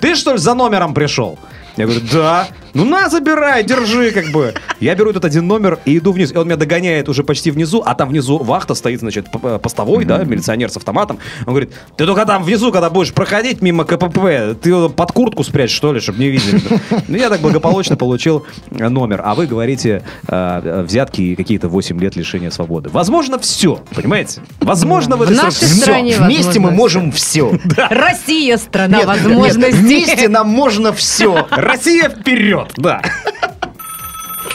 ты 0.00 0.16
что 0.16 0.32
ли 0.32 0.38
за 0.38 0.54
номером 0.54 0.94
пришел? 0.94 1.38
Я 1.76 1.84
говорю, 1.86 2.00
да. 2.12 2.48
Ну 2.74 2.84
на, 2.84 3.08
забирай, 3.10 3.64
держи, 3.64 4.10
как 4.12 4.26
бы. 4.32 4.54
Я 4.80 4.94
беру 4.94 5.10
этот 5.10 5.24
один 5.26 5.46
номер 5.46 5.78
и 5.84 5.98
иду 5.98 6.12
вниз. 6.12 6.32
И 6.32 6.36
он 6.36 6.46
меня 6.46 6.56
догоняет 6.56 7.08
уже 7.08 7.22
почти 7.22 7.50
внизу, 7.50 7.82
а 7.84 7.94
там 7.94 8.08
внизу 8.08 8.38
вахта 8.38 8.74
стоит, 8.74 9.00
значит, 9.00 9.30
п- 9.30 9.58
постовой, 9.58 10.04
да, 10.06 10.24
милиционер 10.24 10.70
с 10.70 10.76
автоматом. 10.76 11.18
Он 11.46 11.52
говорит, 11.52 11.72
ты 11.96 12.06
только 12.06 12.24
там 12.24 12.42
внизу, 12.44 12.72
когда 12.72 12.88
будешь 12.88 13.12
проходить 13.12 13.60
мимо 13.60 13.84
КПП, 13.84 14.54
ты 14.60 14.88
под 14.88 15.12
куртку 15.12 15.44
спрячь, 15.44 15.70
что 15.70 15.92
ли, 15.92 16.00
чтобы 16.00 16.18
не 16.20 16.28
видели. 16.30 16.60
Ну, 17.08 17.16
я 17.16 17.28
так 17.28 17.40
благополучно 17.40 17.96
получил 17.96 18.46
э, 18.70 18.88
номер. 18.88 19.20
А 19.24 19.34
вы 19.34 19.46
говорите, 19.46 20.02
э, 20.28 20.82
взятки 20.86 21.20
и 21.20 21.36
какие-то 21.36 21.68
8 21.68 22.00
лет 22.00 22.16
лишения 22.16 22.50
свободы. 22.50 22.88
Возможно, 22.90 23.38
все, 23.38 23.82
понимаете? 23.94 24.40
Возможно, 24.60 25.16
в 25.16 25.20
В 25.20 25.22
этой 25.22 25.36
нашей 25.36 25.66
стране 25.68 26.16
Вместе 26.18 26.58
мы 26.58 26.70
можем 26.70 27.12
все. 27.12 27.52
Россия 27.90 28.56
страна 28.56 29.02
возможностей. 29.02 29.72
вместе 29.72 30.28
нам 30.28 30.48
можно 30.48 30.92
все. 30.92 31.46
Россия 31.62 32.08
вперед! 32.08 32.72
Да. 32.76 33.00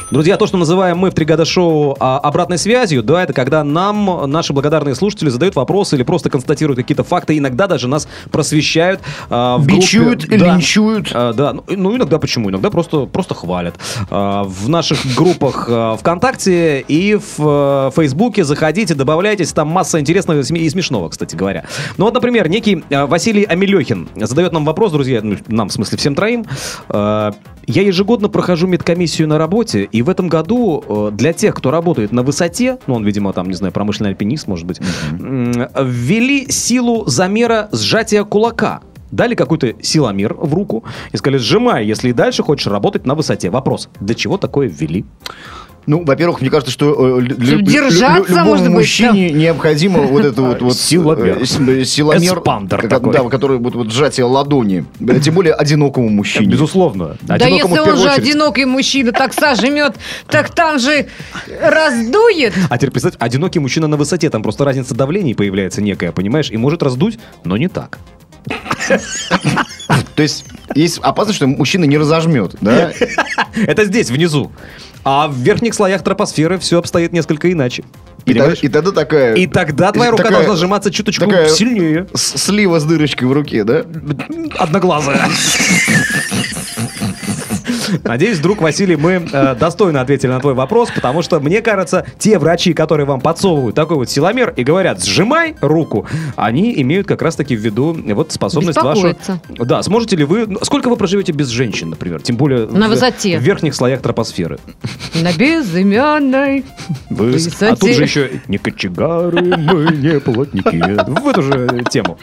Друзья, 0.09 0.37
то, 0.37 0.47
что 0.47 0.55
называем 0.55 0.97
мы 0.99 1.11
в 1.11 1.13
«Три 1.13 1.25
года 1.25 1.43
шоу» 1.43 1.97
а, 1.99 2.17
обратной 2.19 2.57
связью, 2.57 3.03
да, 3.03 3.23
это 3.23 3.33
когда 3.33 3.65
нам 3.65 4.21
наши 4.31 4.53
благодарные 4.53 4.95
слушатели 4.95 5.27
задают 5.27 5.57
вопросы 5.57 5.97
или 5.97 6.03
просто 6.03 6.29
констатируют 6.29 6.77
какие-то 6.79 7.03
факты, 7.03 7.37
иногда 7.37 7.67
даже 7.67 7.89
нас 7.89 8.07
просвещают. 8.31 9.01
а, 9.29 9.57
в 9.57 9.65
группе. 9.65 9.81
Бичуют, 9.81 10.25
Да. 10.29 10.35
линчуют. 10.55 11.11
А, 11.13 11.33
да, 11.33 11.51
ну, 11.51 11.63
ну, 11.67 11.97
иногда 11.97 12.19
почему? 12.19 12.49
Иногда 12.49 12.69
просто, 12.69 13.05
просто 13.05 13.35
хвалят. 13.35 13.75
А, 14.09 14.43
в 14.45 14.69
наших 14.69 14.99
группах 15.13 15.67
а, 15.69 15.97
ВКонтакте 15.97 16.79
и 16.87 17.15
в 17.15 17.35
а, 17.39 17.91
Фейсбуке 17.93 18.45
заходите, 18.45 18.95
добавляйтесь, 18.95 19.51
там 19.51 19.67
масса 19.67 19.99
интересного 19.99 20.39
и 20.39 20.43
сме- 20.43 20.59
и 20.59 20.69
смешного, 20.69 21.09
кстати 21.09 21.35
говоря. 21.35 21.65
Ну 21.97 22.05
вот, 22.05 22.13
например, 22.13 22.47
некий 22.47 22.81
Василий 22.89 23.43
Амелехин 23.43 24.07
задает 24.15 24.53
нам 24.53 24.63
вопрос, 24.63 24.93
друзья, 24.93 25.19
ну, 25.21 25.35
нам, 25.49 25.67
в 25.67 25.73
смысле, 25.73 25.97
всем 25.97 26.15
троим. 26.15 26.45
Я 27.69 27.81
ежегодно 27.81 28.29
прохожу 28.29 28.65
медкомиссию 28.65 29.27
на 29.27 29.37
работе, 29.37 29.89
и 29.98 30.01
в 30.04 30.10
этом 30.10 30.30
году 30.30 30.84
э, 30.88 31.12
для 31.12 31.34
тех, 31.34 31.56
кто 31.56 31.72
работает 31.72 32.12
на 32.12 32.22
высоте, 32.22 32.77
ну, 32.86 32.94
он, 32.94 33.04
видимо, 33.04 33.34
там, 33.34 33.48
не 33.48 33.56
знаю, 33.56 33.74
промышленный 33.74 34.12
альпинист, 34.12 34.48
может 34.48 34.68
быть, 34.68 34.80
м, 35.12 35.68
ввели 35.75 36.51
силу 36.51 37.08
замера 37.08 37.68
сжатия 37.72 38.24
кулака. 38.24 38.82
Дали 39.10 39.34
какой-то 39.34 39.74
силомер 39.82 40.36
в 40.36 40.54
руку 40.54 40.84
и 41.13 41.18
сказали, 41.18 41.39
сжимай, 41.39 41.84
если 41.88 42.10
и 42.10 42.13
дальше 42.13 42.44
хочешь 42.44 42.68
работать 42.68 43.08
на 43.08 43.16
высоте. 43.16 43.50
Вопрос, 43.50 43.89
для 44.00 44.13
чего 44.13 44.38
такое 44.38 44.68
ввели? 44.68 45.04
Ну, 45.88 46.03
во-первых, 46.03 46.41
мне 46.41 46.50
кажется, 46.50 46.72
что 46.72 47.17
э, 47.17 47.22
лю- 47.22 47.62
держаться, 47.62 48.17
лю- 48.20 48.25
любому 48.27 48.46
может 48.50 48.65
быть, 48.65 48.74
мужчине 48.75 49.29
необходимо 49.32 50.01
вот 50.01 50.25
это 50.25 50.41
вот, 50.41 50.62
вот 50.62 50.75
Силомер. 50.77 51.38
э, 51.41 51.46
силомер, 51.86 52.41
как- 52.41 52.89
такой. 52.89 53.13
да, 53.13 53.24
который 53.29 53.58
вот, 53.58 53.74
вот 53.74 53.91
сжатие 53.91 54.25
ладони, 54.25 54.86
Э, 55.00 55.20
тем 55.22 55.34
более 55.34 55.53
одинокому 55.53 56.10
мужчине. 56.10 56.48
Безусловно. 56.51 57.15
Да 57.22 57.36
Одинокому 57.36 57.75
если 57.75 57.89
он 57.91 57.98
же 57.98 58.10
очередь. 58.10 58.27
одинокий 58.29 58.65
мужчина, 58.65 59.12
так 59.13 59.34
сожмет, 59.34 59.96
так 60.29 60.50
там 60.50 60.77
же 60.77 61.08
раздует. 61.62 62.53
А 62.70 62.77
теперь 62.77 62.91
представь, 62.91 63.13
одинокий 63.17 63.60
мужчина 63.60 63.88
на 63.88 63.96
высоте, 63.96 64.29
там 64.29 64.44
просто 64.44 64.65
разница 64.65 64.94
давлений 64.94 65.36
появляется 65.36 65.82
некая, 65.82 66.12
понимаешь, 66.12 66.51
и 66.51 66.58
может 66.58 66.84
раздуть, 66.84 67.17
но 67.46 67.56
не 67.56 67.70
так. 67.70 67.98
То 70.15 70.24
есть 70.24 70.46
есть 70.75 71.00
опасность, 71.00 71.38
что 71.38 71.48
мужчина 71.48 71.86
не 71.86 71.98
разожмет, 71.98 72.56
да? 72.62 72.91
Это 73.56 73.86
здесь, 73.86 74.10
внизу. 74.10 74.51
А 75.03 75.27
в 75.27 75.36
верхних 75.38 75.74
слоях 75.74 76.03
тропосферы 76.03 76.58
все 76.60 76.79
обстоит 76.79 77.13
несколько 77.13 77.51
иначе. 77.51 77.84
И, 78.25 78.34
та- 78.34 78.51
и 78.51 78.67
тогда 78.67 78.91
такая... 78.91 79.36
И 79.36 79.48
тогда 79.48 79.94
твоя 79.94 80.12
рука 80.12 80.24
такая- 80.24 80.39
должна 80.39 80.58
сжиматься 80.58 80.91
чуточку 80.91 81.25
такая 81.25 81.48
сильнее. 81.48 82.08
Слива 82.13 82.79
с 82.79 82.84
дырочкой 82.84 83.27
в 83.29 83.32
руке, 83.32 83.63
да? 83.63 83.86
Одноглазая. 84.58 85.22
Надеюсь, 88.03 88.39
друг 88.39 88.62
Василий, 88.62 88.96
мы 88.96 89.27
э, 89.32 89.56
достойно 89.56 90.01
ответили 90.01 90.32
на 90.32 90.39
твой 90.39 90.53
вопрос, 90.53 90.89
потому 90.94 91.22
что, 91.22 91.39
мне 91.39 91.62
кажется, 91.62 92.06
те 92.20 92.38
врачи, 92.39 92.74
которые 92.74 93.06
вам 93.06 93.22
подсовывают 93.22 93.75
такой 93.75 93.98
вот 93.98 94.10
силомер 94.10 94.53
и 94.56 94.63
говорят, 94.63 95.03
сжимай 95.03 95.56
руку, 95.62 96.06
они 96.36 96.79
имеют 96.82 97.08
как 97.08 97.22
раз-таки 97.22 97.56
в 97.56 97.60
виду 97.60 97.98
вот 98.15 98.32
способность 98.32 98.82
вашу... 98.82 99.15
Да, 99.50 99.82
сможете 99.84 100.15
ли 100.15 100.24
вы... 100.24 100.48
ну, 100.48 100.60
Сколько 100.63 100.89
вы 100.89 100.98
проживете 100.98 101.32
без 101.32 101.48
женщин, 101.48 101.89
например? 101.89 102.22
Тем 102.22 102.38
более... 102.38 102.67
На 102.67 102.88
в- 102.88 102.91
высоте. 102.91 103.38
В 103.38 103.41
верхних 103.41 103.75
слоях 103.75 104.01
тропосферы. 104.01 104.60
На 105.15 105.32
безымянной. 105.34 106.65
Вы... 107.10 107.32
Высоте. 107.32 107.67
А 107.67 107.75
тут 107.75 107.89
же 107.91 108.03
еще 108.03 108.32
не 108.48 108.58
кочегары, 108.58 109.41
мы 109.41 109.96
не 109.96 110.20
плотники. 110.20 110.67
В 110.67 111.27
эту 111.27 111.41
же 111.41 111.84
тему. 111.89 112.17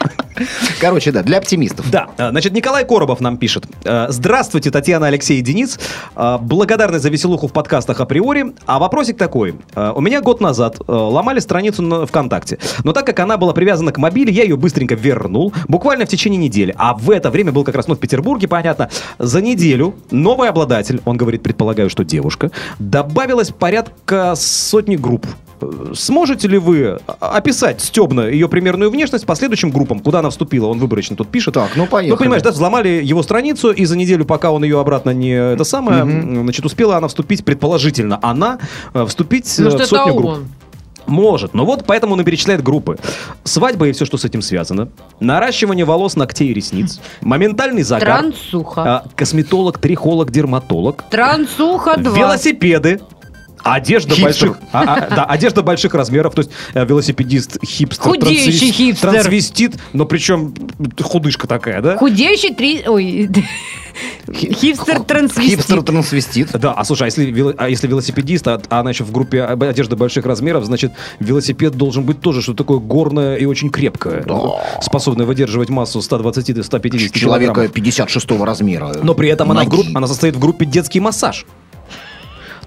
Короче, 0.79 1.11
да, 1.11 1.23
для 1.23 1.37
оптимистов. 1.37 1.89
Да, 1.89 2.09
а, 2.17 2.31
значит, 2.31 2.53
Николай 2.53 2.85
Коробов 2.85 3.21
нам 3.21 3.37
пишет. 3.37 3.65
Э, 3.83 4.07
Здравствуйте, 4.09 4.71
Татьяна, 4.71 5.07
Алексей 5.07 5.41
Денис. 5.55 5.79
Э, 6.15 6.37
Благодарны 6.41 6.99
за 6.99 7.09
веселуху 7.09 7.47
в 7.47 7.53
подкастах 7.53 8.01
априори. 8.01 8.53
А 8.65 8.77
вопросик 8.77 9.17
такой. 9.17 9.55
Э, 9.75 9.93
У 9.95 10.01
меня 10.01 10.21
год 10.21 10.41
назад 10.41 10.77
э, 10.79 10.91
ломали 10.91 11.39
страницу 11.39 11.81
на 11.81 12.05
ВКонтакте. 12.05 12.59
Но 12.83 12.91
так 12.91 13.05
как 13.05 13.19
она 13.21 13.37
была 13.37 13.53
привязана 13.53 13.93
к 13.93 13.97
мобиле, 13.97 14.33
я 14.33 14.43
ее 14.43 14.57
быстренько 14.57 14.95
вернул. 14.95 15.53
Буквально 15.69 16.05
в 16.05 16.09
течение 16.09 16.37
недели. 16.37 16.75
А 16.77 16.93
в 16.93 17.09
это 17.09 17.31
время 17.31 17.53
был 17.53 17.63
как 17.63 17.75
раз 17.75 17.87
ну, 17.87 17.95
в 17.95 17.99
Петербурге, 17.99 18.49
понятно. 18.49 18.89
За 19.17 19.41
неделю 19.41 19.95
новый 20.11 20.49
обладатель, 20.49 21.01
он 21.05 21.15
говорит, 21.15 21.41
предполагаю, 21.41 21.89
что 21.89 22.03
девушка, 22.03 22.51
добавилось 22.79 23.51
порядка 23.51 24.33
сотни 24.35 24.97
групп. 24.97 25.25
Э, 25.61 25.93
Сможете 25.93 26.47
ли 26.47 26.57
вы 26.57 26.99
описать 27.19 27.81
стебно 27.81 28.21
ее 28.21 28.47
примерную 28.49 28.89
внешность 28.91 29.25
по 29.25 29.35
следующим 29.35 29.71
группам, 29.71 29.99
куда 29.99 30.19
она 30.19 30.29
вступила? 30.29 30.67
Он 30.67 30.79
выборочно 30.79 31.15
тут 31.15 31.29
пишет. 31.29 31.53
Так, 31.53 31.71
ну, 31.75 31.87
поехали. 31.87 32.11
Ну, 32.11 32.17
понимаешь, 32.17 32.43
да, 32.43 32.51
взломали 32.51 33.01
его 33.03 33.23
страницу, 33.23 33.71
и 33.71 33.85
за 33.85 33.97
неделю, 33.97 34.25
пока 34.25 34.51
он 34.51 34.63
ее 34.63 34.79
обратно 34.79 35.11
не 35.11 35.31
это 35.31 35.63
самое, 35.63 36.03
значит, 36.03 36.65
успела 36.65 36.97
она 36.97 37.07
вступить, 37.07 37.43
предположительно, 37.45 38.19
она 38.21 38.59
э, 38.93 39.05
вступить 39.05 39.59
э, 39.59 39.63
Может, 39.63 39.79
в 39.79 39.83
это 39.83 39.89
сотню 39.89 40.13
групп. 40.15 40.25
он. 40.31 40.47
Может, 41.07 41.53
но 41.53 41.65
вот 41.65 41.85
поэтому 41.85 42.13
он 42.13 42.21
и 42.21 42.23
перечисляет 42.23 42.63
группы. 42.63 42.97
Свадьба 43.43 43.87
и 43.87 43.91
все, 43.91 44.05
что 44.05 44.17
с 44.17 44.25
этим 44.25 44.41
связано. 44.41 44.89
Наращивание 45.19 45.85
волос, 45.85 46.15
ногтей 46.15 46.49
и 46.49 46.53
ресниц. 46.53 46.99
Моментальный 47.21 47.83
загар. 47.83 48.21
Трансуха. 48.21 48.81
а, 48.81 49.05
Косметолог, 49.15 49.77
трихолог, 49.77 50.31
дерматолог. 50.31 51.03
Трансуха 51.11 51.97
2. 51.97 52.17
Велосипеды. 52.17 53.01
Одежда 53.65 54.13
Хипстер. 54.13 54.49
больших, 54.49 54.57
а, 54.71 54.83
а, 54.83 55.15
да, 55.15 55.25
одежда 55.25 55.63
больших 55.63 55.95
размеров, 55.95 56.35
то 56.35 56.41
есть 56.43 56.51
э, 56.75 56.85
велосипедист, 56.85 57.57
хипстер, 57.65 58.03
Худеющий 58.11 58.51
трансвес- 58.69 58.71
хипстер. 58.71 59.09
трансвестит, 59.11 59.75
но 59.93 60.05
причем 60.05 60.53
худышка 61.01 61.47
такая, 61.47 61.81
да? 61.81 61.97
Худеющий 61.97 62.53
три... 62.53 62.83
Ой, 62.87 63.27
хипстер 64.33 64.99
трансвестит. 65.01 65.59
Хипстер-трансвестит. 65.59 66.51
Да, 66.59 66.73
а 66.73 66.83
слушай, 66.83 67.03
а 67.03 67.05
если, 67.05 67.55
а 67.57 67.67
если 67.69 67.87
велосипедист, 67.87 68.47
а, 68.47 68.61
а 68.69 68.79
она 68.81 68.91
еще 68.91 69.03
в 69.03 69.11
группе 69.11 69.41
об- 69.41 69.63
одежды 69.63 69.95
больших 69.95 70.25
размеров, 70.25 70.63
значит, 70.65 70.91
велосипед 71.19 71.73
должен 71.75 72.03
быть 72.03 72.21
тоже 72.21 72.41
что-то 72.43 72.59
такое 72.59 72.77
горное 72.77 73.35
и 73.37 73.45
очень 73.45 73.69
крепкое, 73.71 74.25
способное 74.81 75.25
выдерживать 75.25 75.69
массу 75.69 75.99
120-150 75.99 77.09
Человека 77.17 77.53
килограммов. 77.53 77.71
56 77.73 78.31
размера. 78.41 78.95
Но 79.01 79.13
при 79.15 79.29
этом 79.29 79.49
она, 79.51 79.61
в 79.61 79.65
Ноги. 79.65 79.75
группе, 79.75 79.91
она 79.95 80.07
состоит 80.07 80.35
в 80.35 80.39
группе 80.39 80.65
детский 80.65 80.99
массаж. 80.99 81.45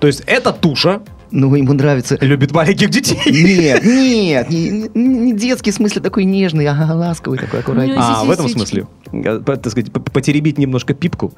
То 0.00 0.06
есть 0.06 0.22
эта 0.26 0.52
туша 0.52 1.02
Ну, 1.30 1.54
ему 1.54 1.72
нравится... 1.72 2.16
любит 2.20 2.52
маленьких 2.52 2.90
детей. 2.90 3.18
Нет, 3.26 3.84
нет, 3.84 4.50
не, 4.50 4.88
не- 4.94 5.32
детский, 5.32 5.70
в 5.70 5.74
смысле 5.74 6.00
такой 6.00 6.24
нежный, 6.24 6.66
а 6.66 6.94
ласковый 6.94 7.38
такой, 7.38 7.60
аккуратный. 7.60 7.94
А, 7.96 8.24
в 8.24 8.30
этом 8.30 8.48
смысле. 8.48 8.86
Так 9.10 9.70
сказать, 9.70 9.90
потеребить 9.92 10.58
немножко 10.58 10.92
пипку. 10.94 11.32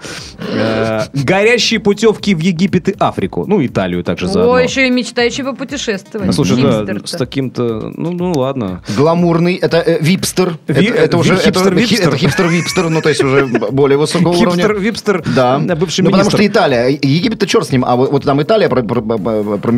Э, 0.53 1.03
Горящие 1.13 1.79
путевки 1.81 2.35
в 2.35 2.41
Египет 2.41 2.89
и 2.89 2.95
Африку. 2.99 3.45
Ну, 3.47 3.65
Италию 3.65 4.03
также 4.03 4.27
заодно. 4.27 4.55
О, 4.55 4.59
еще 4.59 4.89
и 4.89 4.91
мечтающий 4.91 5.45
попутешествовать. 5.45 6.27
Ну, 6.27 6.33
Слушай, 6.33 6.63
да, 6.63 6.85
с 7.05 7.13
таким-то... 7.13 7.93
Ну, 7.97 8.13
ну 8.13 8.33
ладно. 8.33 8.83
Гламурный, 8.97 9.55
это 9.55 9.79
э, 9.79 9.99
випстер. 10.01 10.59
Ви- 10.67 10.87
это, 10.87 11.17
уже 11.17 11.35
это- 11.35 11.45
хипстер-випстер. 11.45 12.17
хипстер-випстер, 12.17 12.89
ну 12.89 13.01
то 13.03 13.09
есть 13.09 13.23
уже 13.23 13.47
более 13.47 13.99
высокого 13.99 14.31
уровня. 14.33 14.51
Хипстер, 14.51 14.79
випстер, 14.79 15.25
Да. 15.35 15.61
э, 15.65 15.75
бывший 15.77 16.01
ну, 16.03 16.11
потому 16.11 16.25
министр. 16.31 16.39
что 16.39 16.47
Италия. 16.47 16.89
Египет-то 16.89 17.47
черт 17.47 17.67
с 17.69 17.73
ним, 17.73 17.85
а 17.85 17.95
вот, 17.97 18.11
вот 18.11 18.25
там 18.25 18.43
Италия 18.43 18.69
про- 18.69 18.83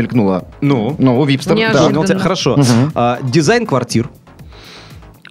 промелькнула. 0.06 0.44
Ну, 0.60 0.94
Ну, 0.98 1.24
випстер, 1.24 1.56
да. 1.72 1.88
тебя. 2.06 2.18
Хорошо. 2.18 2.58
А, 2.94 3.18
Дизайн 3.22 3.66
квартир. 3.66 4.10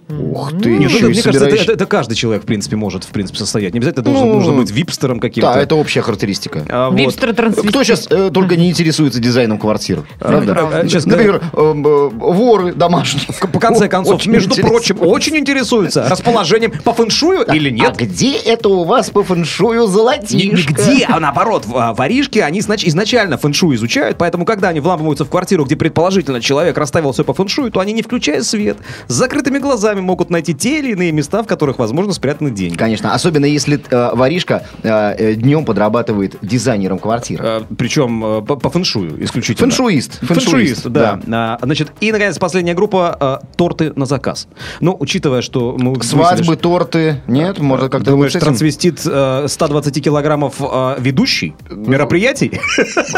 Ух 0.08 0.50
ты, 0.60 0.76
Нет, 0.76 0.90
еще 0.90 0.98
это, 0.98 1.06
и 1.06 1.08
мне 1.10 1.22
кажется, 1.22 1.30
это, 1.30 1.38
собираешь- 1.38 1.62
это- 1.62 1.72
это 1.72 1.86
каждый 1.86 2.14
человек, 2.16 2.42
в 2.42 2.46
принципе, 2.46 2.76
может, 2.76 3.04
в 3.04 3.08
принципе, 3.08 3.38
состоять. 3.38 3.72
Не 3.72 3.78
обязательно 3.78 4.04
должен, 4.04 4.26
Ну, 4.28 4.34
нужно 4.34 4.52
быть 4.54 4.70
випстером 4.70 5.20
каким-то. 5.20 5.54
Да, 5.54 5.60
это 5.62 5.74
общая 5.76 6.02
характеристика. 6.02 6.64
А, 6.68 6.90
вот. 6.90 6.98
Випстер 6.98 7.34
трансвестит. 7.34 7.70
Кто 7.70 7.82
сейчас 7.84 8.06
э, 8.10 8.30
только 8.32 8.56
не 8.56 8.68
интересуется 8.70 9.20
дизайном 9.20 9.58
квартир? 9.58 10.02
Правда? 10.18 10.52
правда. 10.52 10.88
Сейчас, 10.88 11.06
Например, 11.06 11.40
эм, 11.54 11.86
э, 11.86 12.08
воры 12.10 12.74
домашние. 12.74 13.24
По 13.52 13.58
конце 13.60 13.88
концов, 13.88 14.16
Очень 14.16 14.32
между 14.32 14.54
прочим, 14.56 14.98
очень 15.00 15.36
интересуются 15.38 16.06
расположением 16.08 16.72
по 16.84 16.92
фэншую 16.92 17.44
или 17.54 17.68
А 17.68 17.72
нет. 17.72 17.96
где 17.96 18.36
это 18.36 18.68
у 18.68 18.84
вас 18.84 19.08
по 19.10 19.22
фэншую 19.22 19.86
золотишко? 19.86 20.72
Нигде, 20.72 21.06
а 21.08 21.20
наоборот, 21.20 21.64
а, 21.74 21.94
воришки, 21.94 22.38
они 22.40 22.60
знач- 22.60 22.86
изначально 22.86 23.38
фэншуй 23.38 23.76
изучают, 23.76 24.18
поэтому 24.18 24.44
когда 24.44 24.68
они 24.68 24.80
вламываются 24.80 25.24
в 25.24 25.30
квартиру, 25.30 25.64
где 25.64 25.76
предположительно 25.76 26.40
человек 26.40 26.76
расставил 26.76 27.12
все 27.12 27.24
по 27.24 27.32
фэншую, 27.34 27.70
то 27.70 27.80
они, 27.80 27.92
не 27.92 28.02
включая 28.02 28.42
свет, 28.42 28.76
с 29.06 29.12
закрытыми 29.14 29.58
глазами 29.58 29.91
могут 30.00 30.30
найти 30.30 30.54
те 30.54 30.78
или 30.78 30.92
иные 30.92 31.12
места, 31.12 31.42
в 31.42 31.46
которых, 31.46 31.78
возможно, 31.78 32.12
спрятаны 32.12 32.50
деньги. 32.50 32.76
Конечно, 32.76 33.14
особенно 33.14 33.44
если 33.46 33.80
э, 33.90 34.10
воришка 34.14 34.66
э, 34.82 35.34
днем 35.34 35.64
подрабатывает 35.64 36.36
дизайнером 36.42 36.98
квартир. 36.98 37.40
Э, 37.42 37.60
Причем 37.76 38.24
э, 38.24 38.42
по, 38.42 38.56
по 38.56 38.70
фэншую 38.70 39.22
исключительно. 39.24 39.68
Фэншуист. 39.68 40.24
Фэншуист, 40.26 40.86
да. 40.88 41.20
А, 41.30 41.58
Значит, 41.62 41.92
и, 42.00 42.12
наконец, 42.12 42.38
последняя 42.38 42.74
группа 42.74 43.40
э, 43.42 43.46
торты 43.56 43.92
на 43.96 44.06
заказ. 44.06 44.48
Ну, 44.80 44.96
учитывая, 44.98 45.42
что 45.42 45.76
мы 45.78 45.94
выяснили, 45.94 46.22
Свадьбы, 46.22 46.44
что- 46.44 46.56
торты. 46.56 47.22
Нет, 47.26 47.58
может 47.58 47.90
как-то 47.90 48.10
Думаешь, 48.10 48.32
этим? 48.32 48.40
трансвестит 48.40 49.00
э, 49.04 49.46
120 49.48 50.02
килограммов 50.04 50.54
э, 50.60 50.96
ведущий 50.98 51.54
мероприятий? 51.70 52.60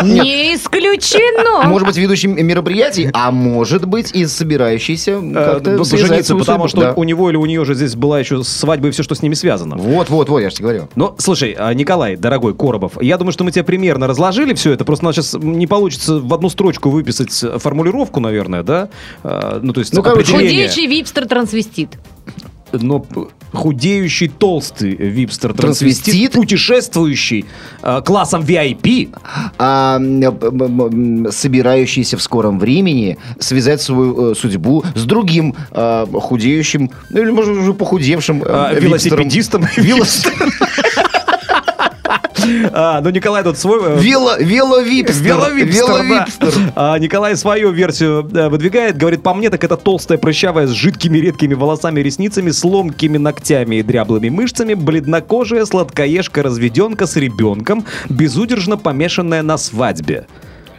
Не 0.02 0.54
исключено. 0.54 1.68
Может 1.68 1.88
быть, 1.88 1.96
ведущий 1.96 2.28
мероприятий, 2.28 3.10
а 3.12 3.30
может 3.30 3.86
быть 3.86 4.12
и 4.14 4.26
собирающийся 4.26 5.20
Э, 5.22 5.52
как-то 5.54 5.84
свою 5.84 6.44
потому 6.72 6.82
что 6.82 6.94
Да. 6.94 7.00
у 7.00 7.04
него 7.04 7.30
или 7.30 7.36
у 7.36 7.46
нее 7.46 7.64
же 7.64 7.74
здесь 7.74 7.94
была 7.94 8.18
еще 8.18 8.42
свадьба 8.44 8.88
и 8.88 8.90
все, 8.90 9.02
что 9.02 9.14
с 9.14 9.22
ними 9.22 9.34
связано. 9.34 9.76
Вот, 9.76 10.10
вот, 10.10 10.28
вот, 10.28 10.40
я 10.40 10.50
же 10.50 10.56
тебе 10.56 10.64
говорю. 10.68 10.88
Ну, 10.96 11.14
слушай, 11.18 11.54
а, 11.58 11.72
Николай, 11.74 12.16
дорогой 12.16 12.54
Коробов, 12.54 13.00
я 13.02 13.16
думаю, 13.18 13.32
что 13.32 13.44
мы 13.44 13.50
тебе 13.52 13.64
примерно 13.64 14.06
разложили 14.06 14.54
все 14.54 14.72
это. 14.72 14.84
Просто 14.84 15.04
у 15.04 15.08
нас 15.08 15.16
сейчас 15.16 15.34
не 15.34 15.66
получится 15.66 16.18
в 16.20 16.32
одну 16.34 16.48
строчку 16.48 16.90
выписать 16.90 17.42
э, 17.42 17.58
формулировку, 17.58 18.20
наверное, 18.20 18.62
да? 18.62 18.88
А, 19.22 19.60
Ну, 19.62 19.72
то 19.72 19.80
есть 19.80 19.92
Ну, 19.94 20.00
определение. 20.00 20.68
Худеющий 20.68 20.86
випстер 20.86 21.26
трансвестит. 21.26 21.90
Но 22.80 23.04
худеющий, 23.52 24.28
толстый 24.28 24.94
випстер 24.96 25.52
Трансвестит? 25.54 26.04
трансвестит, 26.04 26.32
путешествующий 26.32 27.44
э, 27.82 28.02
классом 28.04 28.42
VIP. 28.42 29.10
а, 29.58 29.98
собирающийся 31.30 32.16
в 32.16 32.22
скором 32.22 32.58
времени 32.58 33.16
связать 33.38 33.80
свою 33.82 34.32
э, 34.32 34.34
судьбу 34.34 34.84
с 34.94 35.04
другим 35.04 35.54
э, 35.70 36.06
худеющим, 36.12 36.90
ну 37.10 37.22
или, 37.22 37.30
может, 37.30 37.56
уже 37.56 37.74
похудевшим 37.74 38.42
э, 38.42 38.46
А, 38.48 38.72
випстером. 38.74 39.28
велосипедистом. 39.28 39.62
Велос- 39.76 40.26
А, 42.72 43.00
ну, 43.00 43.10
Николай 43.10 43.42
тут 43.42 43.58
свой... 43.58 43.80
э, 43.82 44.00
Вело, 44.00 44.36
веловипстер. 44.38 45.24
Веловипстер, 45.24 45.86
да. 45.86 46.02
Веловипстер. 46.02 46.72
А, 46.74 46.98
Николай 46.98 47.36
свою 47.36 47.70
версию 47.70 48.28
э, 48.32 48.48
выдвигает. 48.48 48.96
Говорит, 48.96 49.22
по 49.22 49.34
мне, 49.34 49.50
так 49.50 49.62
это 49.64 49.76
толстая, 49.76 50.18
прыщавая, 50.18 50.66
с 50.66 50.70
жидкими 50.70 51.18
редкими 51.18 51.54
волосами 51.54 52.00
и 52.00 52.02
ресницами, 52.02 52.50
с 52.50 52.64
ломкими 52.64 53.18
ногтями 53.18 53.76
и 53.76 53.82
дряблыми 53.82 54.28
мышцами, 54.28 54.74
бледнокожая, 54.74 55.64
сладкоежка, 55.64 56.42
разведенка 56.42 57.06
с 57.06 57.16
ребенком, 57.16 57.84
безудержно 58.08 58.76
помешанная 58.76 59.42
на 59.42 59.56
свадьбе. 59.58 60.26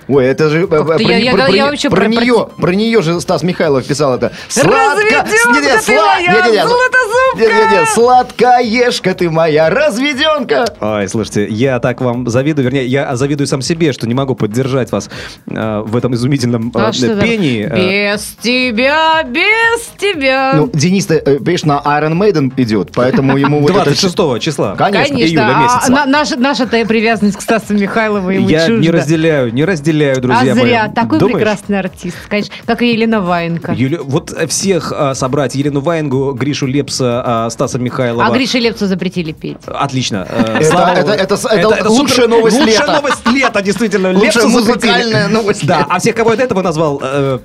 Ой, 0.08 0.26
это 0.26 0.50
же... 0.50 0.64
э, 0.64 0.68
про, 0.68 0.98
я- 1.00 1.18
я- 1.18 1.32
про- 1.34 1.48
я 1.50 1.64
про- 1.64 1.72
вообще 1.72 1.90
про 1.90 1.98
про- 2.02 2.08
нее, 2.08 2.48
про 2.58 2.72
нее 2.76 3.02
же 3.02 3.20
Стас 3.22 3.44
Михайлов 3.44 3.86
писал 3.86 4.16
это. 4.16 4.32
Разведёнка 4.56 5.26
Не-не, 5.54 5.78
ты 5.78 5.92
сла- 5.94 6.06
моя, 6.16 6.32
не-не-не. 6.34 6.68
златозубка! 6.68 7.36
Не-не-не, 7.38 7.86
сладкоежка 7.88 9.14
ты 9.14 9.30
моя, 9.30 9.70
разведенка. 9.70 10.66
Ой, 10.80 11.08
слушайте, 11.08 11.48
я 11.48 11.80
так 11.80 12.02
вам 12.02 12.28
завидую, 12.30 12.66
вернее, 12.66 12.86
я 12.86 13.16
завидую 13.16 13.48
сам 13.48 13.62
себе, 13.62 13.94
что 13.94 14.08
не 14.08 14.14
могу 14.14 14.36
поддержать 14.36 14.92
вас 14.92 15.10
э, 15.50 15.82
в 15.86 15.96
этом 15.96 16.14
изумительном 16.14 16.72
э, 16.74 16.80
А 16.80 16.92
пении. 16.92 17.66
Э, 17.70 18.14
Без 18.16 18.36
тебя, 18.42 19.24
без 19.24 19.88
тебя. 19.98 20.54
Ну, 20.56 20.70
Денис-то, 20.74 21.16
э, 21.16 21.38
видишь, 21.40 21.64
на 21.64 21.82
Iron 21.84 22.14
Maiden 22.18 22.52
идет, 22.58 22.92
поэтому 22.94 23.38
ему 23.38 23.60
вот 23.62 23.72
это... 23.72 23.84
26 23.86 24.40
числа. 24.40 24.76
Конечно. 24.78 25.16
Конечно, 25.16 25.30
июля 25.34 25.52
а 25.56 25.62
месяца. 25.64 25.92
на- 25.92 26.06
наша, 26.06 26.36
наша-то 26.38 26.86
привязанность 26.86 27.38
к 27.38 27.42
Стасу 27.42 27.74
Михайлову 27.74 28.30
ему 28.30 28.48
Я 28.50 28.66
чужда. 28.68 28.82
не 28.82 28.92
разделяю, 28.92 29.54
не 29.54 29.66
разделяю, 29.66 29.95
друзья 30.16 30.52
а 30.52 30.56
мои. 30.56 30.66
зря, 30.66 30.92
такой 30.94 31.20
Думаешь? 31.20 31.38
прекрасный 31.38 31.80
артист, 31.80 32.18
конечно, 32.28 32.54
как 32.66 32.82
и 32.82 32.92
Елена 32.92 33.22
Ваенко. 33.22 33.72
Юля- 33.74 34.02
вот 34.04 34.34
всех 34.50 34.92
а, 34.96 35.14
собрать 35.16 35.56
Елену 35.56 35.82
Ваенгу, 35.82 36.34
Гришу 36.34 36.68
Лепса, 36.68 37.24
а, 37.26 37.50
Стаса 37.50 37.80
Михайлова. 37.80 38.26
А 38.26 38.32
Грише 38.32 38.60
Лепцу 38.60 38.88
запретили 38.88 39.32
петь. 39.32 39.58
Отлично. 39.68 40.28
Э, 40.30 40.60
Это- 40.60 41.90
лучшая 41.90 42.28
новость 42.28 42.58
лучшая 42.60 42.82
лета. 42.82 42.94
новость 42.94 43.28
лета, 43.28 43.62
действительно. 43.62 44.10
Лучшая 44.12 44.46
Лепсу 44.46 44.50
музыкальная 44.50 45.28
новость 45.28 45.66
Да, 45.66 45.86
а 45.90 46.00
всех, 46.00 46.16
кого 46.16 46.32
я 46.32 46.38
до 46.38 46.44
этого 46.44 46.62
назвал, 46.62 47.00
э, 47.04 47.40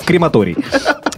в 0.00 0.04
крематорий. 0.04 0.56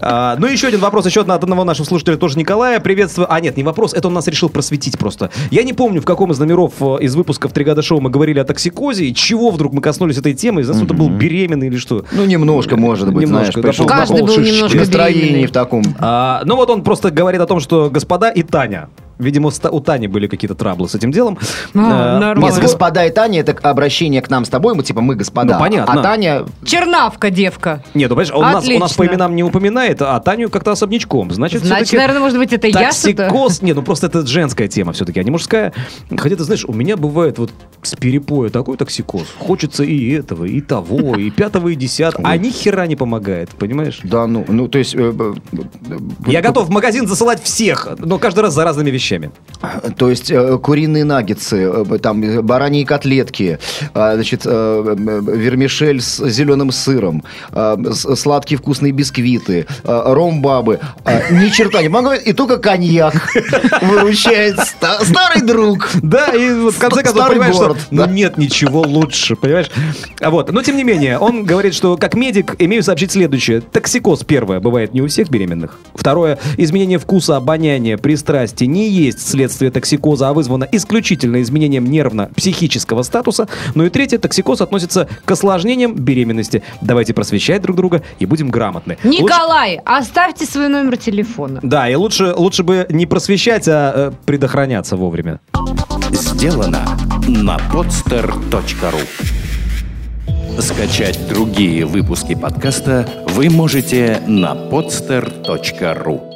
А, 0.01 0.37
ну, 0.39 0.47
еще 0.47 0.69
один 0.69 0.81
вопрос, 0.81 1.07
еще 1.07 1.21
от 1.21 1.29
одного 1.29 1.65
нашего 1.65 1.87
слушателя, 1.87 2.17
тоже 2.17 2.39
Николая. 2.39 2.81
Приветствую. 2.81 3.33
А, 3.33 3.41
нет, 3.41 3.57
не 3.57 3.63
вопрос, 3.63 3.95
это 3.95 4.09
он 4.09 4.15
нас 4.15 4.27
решил 4.27 4.49
просветить 4.49 4.99
просто. 4.99 5.31
Я 5.51 5.63
не 5.63 5.73
помню, 5.73 6.01
в 6.01 6.05
каком 6.05 6.33
из 6.33 6.39
номеров 6.39 6.75
э, 6.81 6.99
из 7.01 7.15
выпусков 7.15 7.53
«Тригада 7.53 7.83
шоу» 7.83 8.01
мы 8.01 8.11
говорили 8.11 8.39
о 8.39 8.45
токсикозе, 8.45 9.07
и 9.07 9.15
чего 9.15 9.51
вдруг 9.51 9.73
мы 9.73 9.81
коснулись 9.81 10.17
этой 10.19 10.35
темы, 10.35 10.63
из-за 10.63 10.75
кто-то 10.75 10.95
был 10.95 11.09
беременный 11.09 11.67
или 11.69 11.77
что. 11.77 12.05
Ну, 12.13 12.25
немножко, 12.25 12.77
может 12.77 13.13
быть, 13.13 13.27
Немножко, 13.27 13.53
знаешь, 13.61 13.69
пришел 13.69 13.87
Каждый 13.87 14.21
на 14.21 14.27
был 14.27 14.39
немножко 14.39 14.79
настроение 14.79 15.23
беременный. 15.23 15.47
в 15.47 15.53
таком. 15.53 15.83
А, 15.99 16.43
ну 16.45 16.57
вот 16.57 16.71
он 16.71 16.83
просто 16.83 17.11
говорит 17.11 17.41
о 17.41 17.47
том, 17.47 17.61
что 17.61 17.91
господа 17.91 18.31
и 18.31 18.43
Таня. 18.43 18.89
Видимо, 19.21 19.51
у 19.71 19.81
Тани 19.81 20.09
были 20.09 20.27
какие-то 20.27 20.55
траблы 20.55 20.89
с 20.89 20.95
этим 20.95 21.13
делом. 21.13 21.39
А, 21.75 22.17
Э, 22.17 22.19
нормально. 22.21 22.55
Нет, 22.55 22.63
господа 22.63 23.05
и 23.05 23.11
Таня, 23.11 23.41
это 23.41 23.53
обращение 23.69 24.23
к 24.23 24.31
нам 24.31 24.45
с 24.45 24.49
тобой, 24.49 24.75
мы 24.75 24.83
типа 24.83 25.01
мы 25.01 25.15
господа. 25.15 25.55
Ну, 25.55 25.61
понятно. 25.61 26.01
А 26.01 26.03
Таня, 26.03 26.45
Чернавка, 26.65 27.31
девка. 27.31 27.83
Нет, 27.95 28.11
ну, 28.11 28.17
понимаешь, 28.17 28.33
он 28.35 28.43
нас, 28.43 28.69
у 28.69 28.79
нас 28.79 28.93
по 28.95 29.07
именам 29.07 29.37
не 29.37 29.43
упоминает, 29.45 30.01
а 30.03 30.19
Таню 30.21 30.51
как-то 30.51 30.73
особнячком. 30.73 31.31
Значит, 31.31 31.65
Значит, 31.65 31.93
наверное, 31.93 32.21
может 32.21 32.39
быть, 32.39 32.53
это 32.53 32.67
я 32.67 32.93
что-то? 32.93 33.17
Токсикоз, 33.17 33.63
не, 33.63 33.73
ну 33.73 33.83
просто 33.83 34.07
это 34.07 34.27
женская 34.27 34.69
тема 34.69 34.93
все-таки, 34.93 35.21
а 35.21 35.23
не 35.23 35.31
мужская. 35.31 35.73
Хотя, 36.17 36.37
ты 36.37 36.45
знаешь, 36.45 36.65
у 36.65 36.73
меня 36.73 36.97
бывает 36.97 37.39
вот 37.39 37.51
с 37.83 37.95
перепоя 37.95 38.51
такой 38.51 38.77
токсикоз. 38.77 39.27
Хочется 39.39 39.85
и 39.85 40.11
этого, 40.13 40.45
и 40.45 40.61
того, 40.61 41.17
и 41.17 41.31
пятого, 41.31 41.69
и 41.69 41.75
десятого. 41.75 42.29
А 42.29 42.37
ни 42.37 42.51
хера 42.51 42.87
не 42.87 42.97
помогает, 42.97 43.51
понимаешь? 43.51 44.01
да, 44.03 44.27
ну, 44.27 44.45
ну, 44.49 44.69
то 44.69 44.79
есть... 44.79 44.95
э, 44.95 45.13
э, 45.19 45.35
э, 45.91 45.99
Я 46.27 46.43
готов 46.43 46.69
в 46.69 46.71
магазин 46.71 47.07
засылать 47.07 47.43
всех, 47.43 47.89
но 47.99 48.19
каждый 48.19 48.41
раз 48.41 48.55
за 48.55 48.65
разными 48.65 48.91
вещами. 48.91 49.10
То 49.97 50.09
есть 50.09 50.31
э, 50.31 50.59
куриные 50.59 51.05
наггетсы, 51.05 51.71
э, 51.71 51.99
там 51.99 52.23
э, 52.23 52.41
бараньи 52.41 52.85
котлетки, 52.85 53.59
э, 53.95 54.15
значит, 54.15 54.45
вермишель 54.45 56.01
с 56.01 56.27
зеленым 56.29 56.71
сыром, 56.71 57.23
с- 57.53 58.17
сладкие 58.17 58.59
вкусные 58.59 58.93
бисквиты, 58.93 59.67
ром-бабы. 59.85 60.81
Ни 61.31 61.49
черта 61.51 61.83
не 61.83 61.89
помогает, 61.89 62.27
и 62.27 62.33
только 62.33 62.57
коньяк 62.59 63.15
выручает 63.83 64.59
ста- 64.61 65.05
старый 65.05 65.43
друг. 65.43 65.91
Да, 66.03 66.29
и 66.29 66.53
вот 66.55 66.75
в 66.75 66.79
конце 66.79 67.03
концов 67.03 67.29
понимаешь, 67.29 67.55
город, 67.57 67.79
что 67.79 67.87
ну, 67.91 68.07
да. 68.07 68.11
нет 68.11 68.39
ничего 68.39 68.81
лучше, 68.83 69.37
понимаешь? 69.37 69.71
А 70.21 70.31
вот, 70.31 70.51
но 70.53 70.63
тем 70.63 70.77
не 70.77 70.85
менее, 70.85 71.19
он 71.19 71.45
говорит, 71.45 71.75
что 71.75 71.97
как 71.97 72.15
медик 72.15 72.55
имею 72.59 72.83
сообщить 72.83 73.13
следующее. 73.13 73.61
Токсикоз, 73.61 74.25
первое, 74.25 74.61
бывает 74.61 74.95
не 74.95 75.03
у 75.03 75.09
всех 75.09 75.29
беременных. 75.29 75.79
Второе, 75.95 76.39
изменение 76.57 76.99
вкуса, 76.99 77.37
обоняния, 77.37 77.99
пристрастия 77.99 78.67
не 78.67 78.89
есть 79.05 79.29
следствие 79.29 79.71
токсикоза, 79.71 80.29
а 80.29 80.33
вызвано 80.33 80.67
исключительно 80.71 81.43
изменением 81.43 81.87
нервно-психического 81.87 83.03
статуса. 83.03 83.49
Ну 83.75 83.85
и 83.85 83.91
третье, 83.91 84.19
токсикоз 84.19 84.61
относится 84.61 85.09
к 85.25 85.31
осложнениям 85.31 85.95
беременности. 85.95 86.63
Давайте 86.81 87.15
просвещать 87.15 87.63
друг 87.63 87.77
друга 87.77 88.03
и 88.19 88.27
будем 88.27 88.51
грамотны. 88.51 88.99
Лучше- 89.05 89.23
Николай, 89.23 89.81
оставьте 89.85 90.47
свой 90.47 90.69
номер 90.69 90.97
телефона. 90.97 91.61
Да, 91.63 91.89
и 91.89 91.95
лучше, 91.95 92.35
лучше 92.37 92.63
бы 92.63 92.87
не 92.91 93.07
просвещать, 93.07 93.67
а 93.69 93.93
э, 93.95 94.13
предохраняться 94.27 94.97
вовремя. 94.97 95.41
Сделано 96.13 96.85
на 97.29 97.57
podster.ru 97.73 99.01
Скачать 100.61 101.29
другие 101.29 101.87
выпуски 101.87 102.35
подкаста 102.35 103.09
вы 103.29 103.49
можете 103.49 104.21
на 104.27 104.55
podster.ru 104.55 106.30